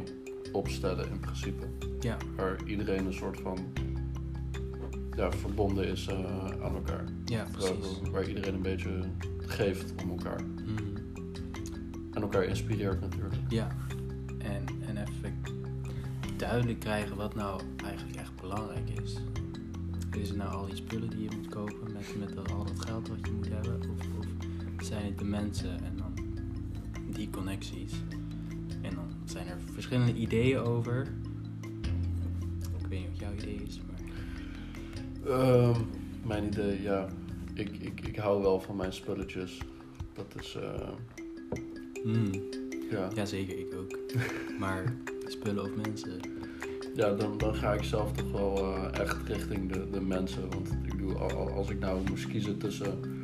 [0.52, 1.68] opstellen in principe.
[2.00, 2.18] Ja.
[2.36, 3.58] Waar iedereen een soort van
[5.18, 6.16] ja, verbonden is uh,
[6.64, 7.04] aan elkaar.
[7.26, 8.02] Ja, precies.
[8.02, 9.02] Waar, waar, iedereen een beetje
[9.38, 10.42] geeft om elkaar.
[10.44, 10.78] Mm.
[12.12, 13.36] En elkaar inspireert natuurlijk.
[13.50, 13.76] Ja,
[14.38, 15.38] en, en even
[16.38, 19.18] duidelijk krijgen wat nou eigenlijk echt belangrijk is.
[20.18, 23.08] Is het nou al die spullen die je moet kopen met, met al dat geld
[23.08, 23.80] wat je moet hebben?
[23.80, 24.08] Of,
[24.80, 26.14] of zijn het de mensen en dan
[27.10, 27.94] die connecties?
[28.82, 31.08] En dan zijn er verschillende ideeën over.
[32.78, 33.80] Ik weet niet wat jouw idee is.
[35.30, 35.90] Um,
[36.24, 37.08] mijn idee, ja.
[37.54, 39.62] Ik, ik, ik hou wel van mijn spulletjes.
[40.14, 40.58] Dat is.
[40.58, 40.90] Uh...
[42.04, 42.32] Mm.
[42.92, 43.10] Ja.
[43.14, 43.98] Jazeker, ik ook.
[44.60, 44.94] maar
[45.26, 46.20] spullen of mensen?
[46.96, 50.50] Ja, dan, dan ga ik zelf toch wel uh, echt richting de, de mensen.
[50.50, 51.18] Want ik bedoel,
[51.52, 53.18] als ik nou moest kiezen tussen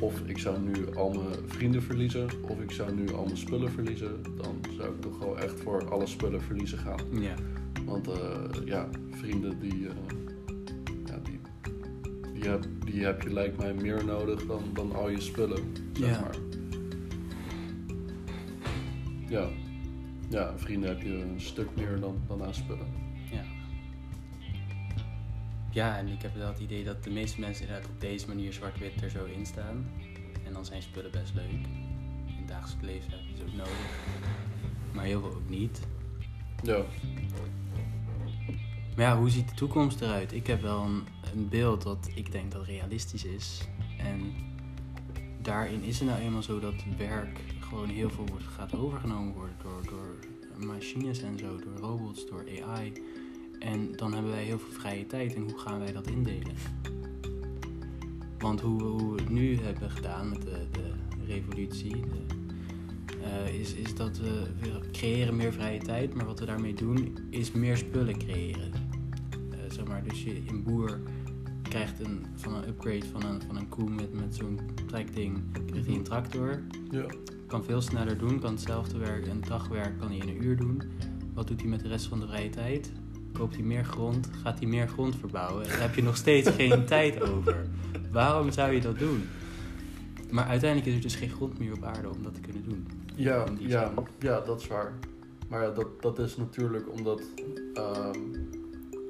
[0.00, 3.70] of ik zou nu al mijn vrienden verliezen, of ik zou nu al mijn spullen
[3.70, 7.00] verliezen, dan zou ik toch wel echt voor alle spullen verliezen gaan.
[7.10, 7.34] Ja.
[7.84, 8.14] Want uh,
[8.64, 9.88] ja, vrienden uh, die,
[12.40, 16.08] die, heb, die heb je lijkt mij meer nodig dan, dan al je spullen, zeg
[16.08, 16.20] ja.
[16.20, 16.36] maar.
[19.28, 19.48] Ja.
[20.28, 22.86] ja, vrienden heb je een stuk meer dan, dan aan spullen.
[23.30, 23.42] Ja.
[25.70, 28.52] Ja, en ik heb wel het idee dat de meeste mensen inderdaad op deze manier
[28.52, 29.90] zwart-wit er zo in staan.
[30.46, 31.66] En dan zijn spullen best leuk.
[32.26, 33.98] In het dagelijks leven heb je ze ook nodig.
[34.92, 35.80] Maar heel veel ook niet.
[36.62, 36.84] Ja.
[38.96, 40.32] Maar ja, hoe ziet de toekomst eruit?
[40.32, 41.02] Ik heb wel een,
[41.34, 43.68] een beeld dat ik denk dat realistisch is.
[43.98, 44.32] En
[45.42, 49.56] daarin is het nou eenmaal zo dat werk gewoon heel veel wordt, gaat overgenomen worden
[49.62, 50.16] door, door
[50.66, 52.92] machines en zo, door robots, door AI.
[53.58, 55.34] En dan hebben wij heel veel vrije tijd.
[55.34, 56.54] En hoe gaan wij dat indelen?
[58.38, 60.94] Want hoe, we het nu hebben gedaan met de, de
[61.26, 62.39] revolutie, de,
[63.20, 66.14] uh, is, is dat we, we, creëren meer vrije tijd.
[66.14, 68.72] Maar wat we daarmee doen, is meer spullen creëren.
[69.50, 71.00] Uh, zeg maar, dus je, een boer
[71.62, 75.86] krijgt een, van een upgrade van een, van een koe met, met zo'n trekding, krijgt
[75.86, 76.62] hij een tractor.
[76.90, 77.06] Ja.
[77.46, 80.82] Kan veel sneller doen, kan hetzelfde werk, een dagwerk kan hij in een uur doen.
[81.34, 82.90] Wat doet hij met de rest van de vrije tijd?
[83.32, 85.68] koopt hij meer grond, gaat hij meer grond verbouwen.
[85.68, 87.66] Dan heb je nog steeds geen tijd over.
[88.10, 89.28] Waarom zou je dat doen?
[90.30, 92.86] Maar uiteindelijk is er dus geen grond meer op aarde om dat te kunnen doen.
[93.14, 94.06] Ja, ja, zin.
[94.18, 94.92] ja, dat is waar.
[95.48, 97.22] Maar ja, dat, dat is natuurlijk omdat,
[97.74, 98.18] ehm,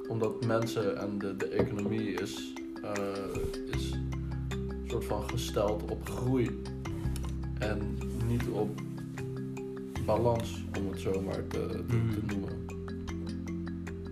[0.07, 2.53] omdat mensen en de, de economie is,
[2.83, 6.61] eh, is een soort van gesteld op groei.
[7.59, 7.97] En
[8.27, 8.79] niet op
[10.05, 12.25] balans, om het zo maar te, te, te Mhm.
[12.27, 12.65] noemen.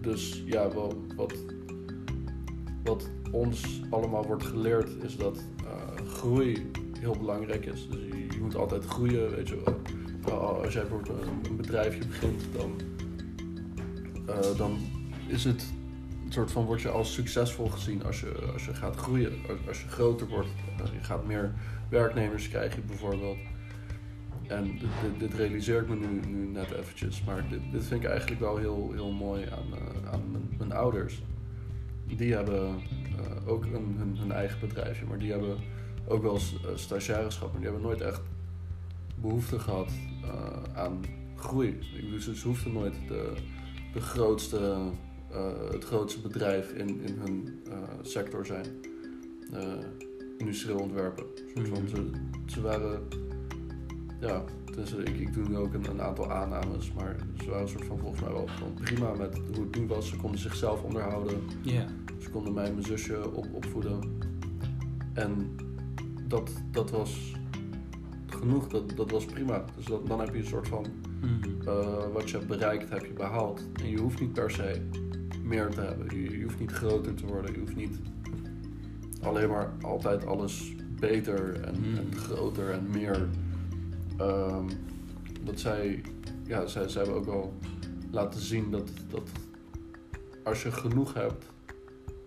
[0.02, 1.34] Dus ja, wel, wat,
[2.84, 7.88] wat ons allemaal wordt geleerd is dat eh, groei heel belangrijk is.
[7.90, 8.00] Dus
[8.34, 9.62] je, moet altijd groeien, weet je
[10.24, 10.64] wel.
[10.64, 12.72] Als jij bijvoorbeeld een, bedrijfje begint, dan,
[14.28, 14.78] eh, dan
[15.28, 15.74] is het
[16.26, 19.34] een soort van word je als succesvol gezien als je, als je gaat groeien,
[19.68, 20.50] als, je groter wordt.
[20.78, 21.54] Eh, je gaat meer
[21.90, 23.38] werknemers krijgen bijvoorbeeld.
[24.48, 28.58] En dit, dit, realiseer ik me nu, net eventjes, maar dit, vind ik eigenlijk wel
[28.58, 31.22] heel, heel mooi aan, eh, aan mijn, mijn ouders.
[32.06, 32.82] Die hebben
[33.46, 35.58] ook een, hun eigen bedrijfje, maar die hebben
[36.10, 38.22] ook wel eens uh, stagiairschap, maar die hebben nooit echt
[39.22, 39.90] behoefte gehad
[40.24, 41.00] eh, aan
[41.36, 41.68] groei.
[42.14, 43.34] Ik- ze hoefden nooit de,
[43.94, 44.78] de grootste,
[45.32, 48.66] eh, het grootste bedrijf in, in hun eh, sector zijn.
[49.54, 49.74] Eh
[50.38, 51.24] industrieel ontwerpen.
[51.56, 51.88] Mhm.
[51.88, 52.10] ze,
[52.46, 53.02] ze waren,
[54.20, 54.44] ja,
[54.76, 57.86] dus ik, ik doe nu ook een, een aantal aannames, maar ze waren een soort
[57.86, 58.48] van volgens mij wel
[58.82, 60.10] prima met hoe het nu was.
[60.10, 61.42] Ze konden zichzelf onderhouden.
[62.22, 64.00] Ze konden mij en mijn zusje op, opvoeden.
[65.14, 65.56] En
[66.30, 67.36] dat, dat was
[68.26, 69.66] genoeg, dat, dat was prima.
[69.76, 70.86] Dus dat, dan heb je een soort van,
[71.22, 71.68] Mhm.
[71.68, 73.62] eh, wat je hebt bereikt, heb je behaald.
[73.82, 74.82] En je hoeft niet per se
[75.44, 76.20] meer te hebben.
[76.22, 77.54] Je, je hoeft niet groter te worden.
[77.54, 77.98] Je hoeft niet
[79.22, 81.96] alleen maar altijd alles beter en, Hmm.
[81.98, 83.28] en groter en meer.
[84.18, 84.66] Ehm,
[85.44, 86.02] dat zij,
[86.44, 87.54] ja, zij, zij hebben ook wel
[88.12, 89.30] laten zien dat, dat
[90.44, 91.46] als je genoeg hebt,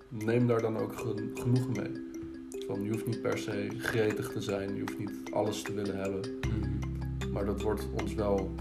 [0.09, 2.11] neem daar dan ook gen- genoegen mee.
[2.73, 5.97] Van, je hoeft niet per se gretig te zijn, je hoeft niet alles te willen
[6.01, 6.21] hebben.
[6.41, 7.33] Mhm.
[7.33, 8.55] Maar dat wordt ons wel,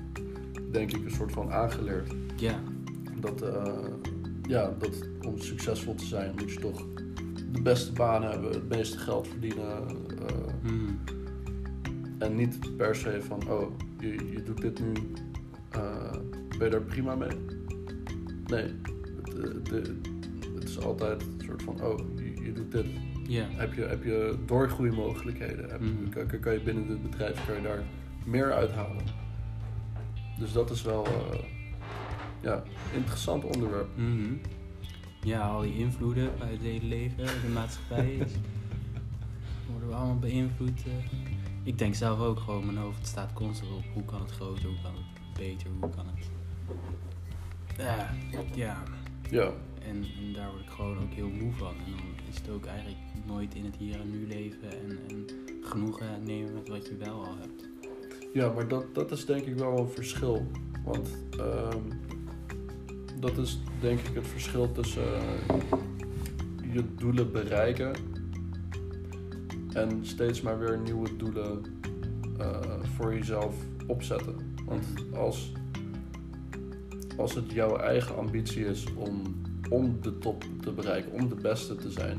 [0.72, 2.14] denk ik, een soort van aangeleerd.
[2.36, 2.60] Ja.
[3.20, 3.74] Dat, eh,
[4.48, 6.88] ja, dat om succesvol te zijn moet je toch
[7.52, 9.66] de beste baan hebben, het meeste geld verdienen.
[10.28, 10.94] eh, Mhm.
[12.18, 14.92] en niet per se van, oh, je, je doet dit nu,
[15.70, 16.12] eh,
[16.58, 17.38] ben je daar prima mee?
[18.46, 18.66] Nee,
[19.34, 19.88] het,
[20.56, 22.86] het is altijd een soort van, oh, je, je doet dit.
[23.40, 25.70] Heb je, heb je doorgroeimogelijkheden?
[25.70, 26.40] Heb, Mhm.
[26.40, 27.84] kan, je binnen dit bedrijf kan je daar
[28.26, 29.04] meer uithalen?
[30.40, 31.40] Dus dat is wel eh
[32.42, 32.64] ja,
[32.94, 33.88] interessant onderwerp.
[33.96, 34.34] Mhm.
[35.24, 38.12] Ja, al die invloeden bij het hele leven, de maatschappij.
[38.26, 38.32] is-
[39.70, 40.84] worden we allemaal beïnvloed.
[40.86, 40.92] eh.
[41.64, 43.84] Ik denk zelf ook gewoon, mijn hoofd staat constant op.
[43.94, 46.30] Hoe kan het groter, hoe kan het beter, hoe kan het...
[47.78, 48.10] Ja,
[48.56, 48.84] ja.
[49.30, 49.52] Ja,
[49.88, 51.74] En, en daar word ik gewoon ook heel moe van.
[51.86, 52.98] En dan is het ook eigenlijk
[53.40, 55.26] in het hier en nu leven en, en
[55.62, 57.70] genoegen nemen met wat je wel al hebt.
[58.34, 60.48] ja maar dat, dat is denk ik wel een verschil.
[60.86, 61.80] Want ehm,
[63.20, 65.56] dat is denk ik het verschil tussen eh,
[66.74, 67.96] je doelen bereiken
[69.74, 71.64] en steeds maar weer nieuwe doelen
[72.38, 72.60] eh,
[72.96, 73.56] voor jezelf
[73.88, 74.36] opzetten.
[74.66, 75.52] Want als,
[77.18, 81.76] als het jouw eigen ambitie is om, om de top te bereiken, om de beste
[81.76, 82.18] te zijn,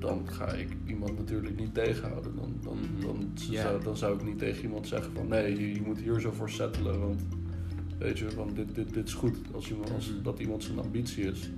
[0.00, 2.36] dan ga ik iemand natuurlijk niet tegenhouden.
[2.36, 5.82] Dan, dan, dan, zou, dan zou ik niet tegen iemand zeggen van nee, je, je
[5.82, 7.00] moet hier zo voor settelen.
[7.00, 7.22] Want
[7.98, 9.36] weet je, van dit, dit, dit is goed.
[9.54, 10.22] Als, iemand, als Mhm.
[10.22, 11.50] dat iemand zijn ambitie is,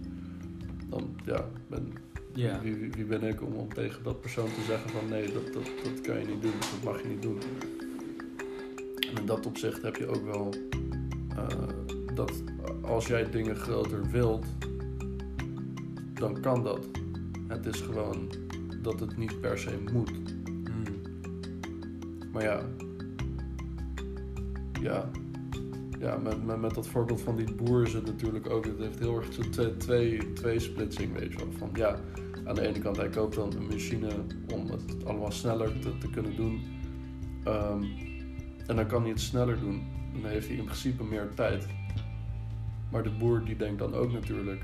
[0.89, 1.93] dan ja, ben,
[2.35, 2.61] Ja.
[2.63, 5.71] wie, wie- ben ik om, om tegen dat persoon te zeggen van nee, dat, dat,
[5.85, 7.39] dat kan je niet doen, dat mag je niet doen.
[9.11, 10.55] En in dat opzicht heb je ook wel
[11.37, 11.47] eh,
[12.15, 12.43] dat
[12.81, 14.45] als jij dingen groter wilt,
[16.15, 16.87] dan kan dat.
[17.53, 18.31] Het is gewoon
[18.83, 20.13] dat het niet per se moet.
[20.49, 20.93] Mhm.
[22.33, 22.63] Maar ja,
[24.81, 25.11] ja,
[25.99, 28.99] ja met, met, met dat voorbeeld van die boer is het natuurlijk ook, het heeft
[28.99, 31.53] heel erg zo'n twee, twee, twee splitsing, weet je wel.
[31.59, 32.01] Van ja,
[32.45, 34.11] aan de ene kant hij koopt dan een machine
[34.53, 36.61] om het allemaal sneller te, te kunnen doen.
[37.45, 37.83] Ehm,
[38.67, 39.83] en dan kan hij het sneller doen.
[40.13, 41.67] Dan heeft hij in principe meer tijd.
[42.91, 44.63] Maar de boer die denkt dan ook natuurlijk,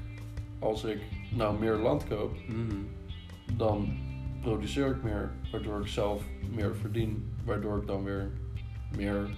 [0.59, 0.99] als ik
[1.39, 2.77] nou meer land koop, Mhm.
[3.57, 3.89] dan
[4.43, 6.23] produceer ik meer, waardoor ik zelf
[6.55, 8.31] meer verdien, waardoor ik dan weer
[8.97, 9.29] meer.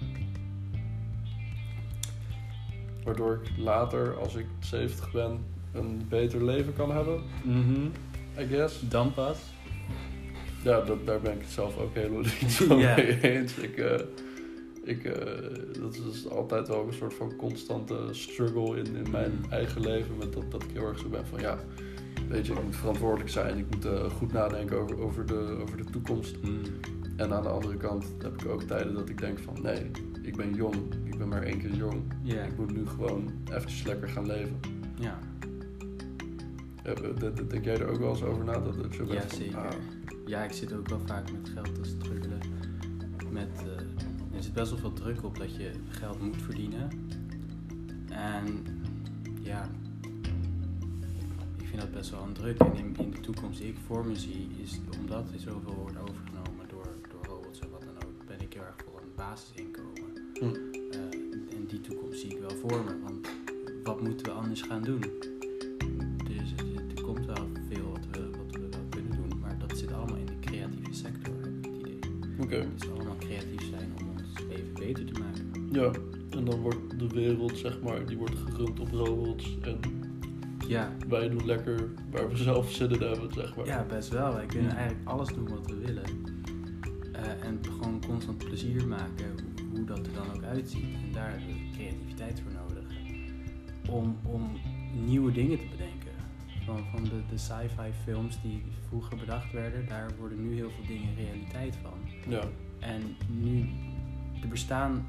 [3.03, 5.39] Waardoor ik later, als ik 70 ben,
[5.73, 7.85] een beter leven kan hebben, Mhm.
[8.39, 8.79] I guess.
[8.89, 9.37] Dan pas.
[10.63, 13.57] Ja, dat, daar ben ik het zelf ook helemaal niet zo mee eens.
[13.57, 13.99] Ik, eh,
[14.83, 19.51] ik, eh, dat is altijd wel een soort van constante struggle in, in mijn Mm.
[19.51, 20.17] eigen leven.
[20.17, 21.57] Met dat, dat ik heel erg zo ben van ja,
[22.29, 23.57] weet je, ik moet verantwoordelijk zijn.
[23.57, 26.35] Ik moet eh, goed nadenken over, over, de, over de toekomst.
[26.43, 26.61] Mm.
[27.15, 29.91] En aan de andere kant heb ik ook tijden dat ik denk van nee,
[30.21, 30.75] ik ben jong.
[31.03, 32.01] Ik ben maar één keer jong.
[32.23, 34.59] Ik moet nu gewoon eventjes lekker gaan leven.
[34.99, 35.19] ja.
[36.83, 38.59] Ja, de- de- Denk jij er ook wel eens over na?
[38.59, 39.57] Dat het zo bent ja van, zeker.
[39.57, 39.71] ah,
[40.25, 42.39] Ja, ik zit ook wel vaak met geld te struggelen.
[43.31, 46.89] Met, eh, er zit best wel veel druk op dat je geld moet verdienen.
[48.09, 48.45] En
[49.41, 49.69] ja,
[51.71, 52.59] vind dat best wel een druk.
[52.59, 55.97] En in, in de toekomst die ik voor me zie, is omdat er zoveel wordt
[55.97, 60.11] overgenomen door, door robots en wat dan ook, ben ik heel erg voor een basisinkomen.
[60.33, 60.43] Hm.
[60.91, 62.99] Eh, en die toekomst zie ik wel voor me.
[63.03, 63.27] Want
[63.83, 64.99] wat moeten we anders gaan doen?
[66.27, 66.53] Dus
[66.95, 70.17] er, komt wel veel wat we, wat we wel kunnen doen, maar dat zit allemaal
[70.17, 71.99] in de creatieve sector, heb ik het idee.
[72.39, 75.69] Oké, Het zal allemaal creatief zijn om ons leven beter te maken.
[75.71, 75.91] ja.
[76.29, 79.57] En dan wordt de wereld, zeg maar, die wordt gerund op robots.
[79.61, 79.79] En
[80.71, 83.65] Ja, wij doen lekker waar we zelf zin in hebben, zeg maar.
[83.65, 84.33] ja best wel.
[84.33, 86.03] Wij kunnen eigenlijk alles doen wat we willen.
[87.13, 90.93] Eh, en gewoon constant plezier maken, hoe, hoe dat er dan ook uitziet.
[91.03, 92.83] En daar hebben we creativiteit voor nodig.
[93.89, 94.51] Om, om
[95.05, 96.11] nieuwe dingen te bedenken.
[96.65, 100.87] Van, van de, de sci-fi films die vroeger bedacht werden, daar worden nu heel veel
[100.87, 102.31] dingen realiteit van.
[102.31, 102.43] Ja,
[102.79, 103.01] En
[103.41, 103.69] nu,
[104.41, 105.07] er bestaan,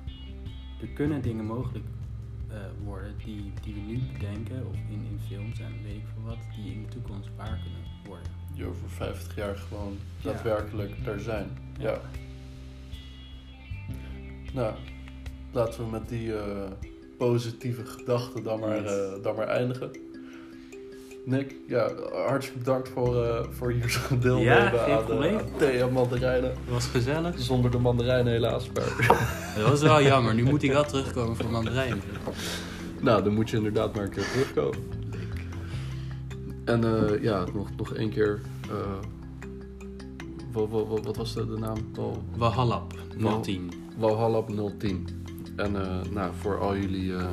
[0.80, 1.84] er kunnen dingen mogelijk
[2.52, 6.22] eh, worden die, die we nu bedenken, of in, in films en weet ik veel
[6.24, 8.30] wat, die in de toekomst waar kunnen worden.
[8.54, 10.32] die over 50 jaar gewoon Ja.
[10.32, 11.48] daadwerkelijk daar zijn.
[11.78, 12.00] Ja.
[14.52, 14.74] Nou,
[15.52, 16.70] laten we met die eh,
[17.18, 18.90] positieve gedachten dan maar, Yes.
[19.16, 19.90] eh, dan maar eindigen.
[21.24, 21.90] Nick, ja,
[22.26, 25.38] hartstikke bedankt voor, eh, voor zo'n deelnemen Ja, geen aan, de, probleem.
[25.38, 26.50] aan thee en mandarijnen.
[26.50, 27.38] Het was gezellig.
[27.38, 28.70] Zonder de mandarijnen helaas.
[28.72, 29.16] Maar...
[29.56, 32.00] Dat was wel jammer, nu moet ik wel terugkomen voor mandarijn.
[33.00, 34.78] nou, dan moet je inderdaad maar een keer terugkomen.
[36.64, 38.40] En eh, ja, nog, nog één keer.
[38.70, 38.76] eh,
[40.52, 41.76] wat, wat, wat, wat was de, de naam?
[41.94, 43.70] Wal, Wahalap, Wal- 010.
[43.98, 44.42] Walhalla
[44.78, 45.06] 010.
[45.56, 47.24] En eh, nou, voor al jullie eh,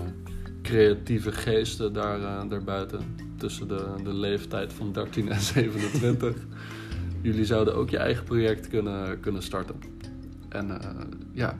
[0.62, 6.36] creatieve geesten daar, eh, daarbuiten, tussen de, de leeftijd van 13 en 27,
[7.22, 9.76] jullie zouden ook je eigen project kunnen, kunnen starten.
[10.50, 10.90] En eh,
[11.32, 11.56] ja,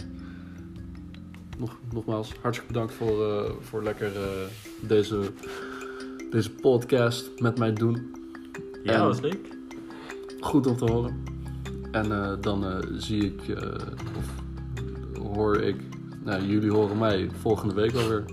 [1.58, 4.48] nog, nogmaals, hartstikke bedankt voor, eh, voor lekker eh,
[4.82, 5.20] deze,
[6.32, 8.16] deze podcast met mij doen.
[8.84, 9.58] Ja, En- was leuk.
[10.40, 11.24] Goed om te horen.
[11.92, 13.58] En dan zie ik,
[14.18, 14.26] of
[15.36, 15.76] hoor ik,
[16.24, 18.24] nou jullie horen mij volgende week alweer.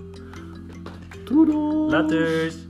[1.23, 1.51] Doei!
[1.89, 2.66] Laters!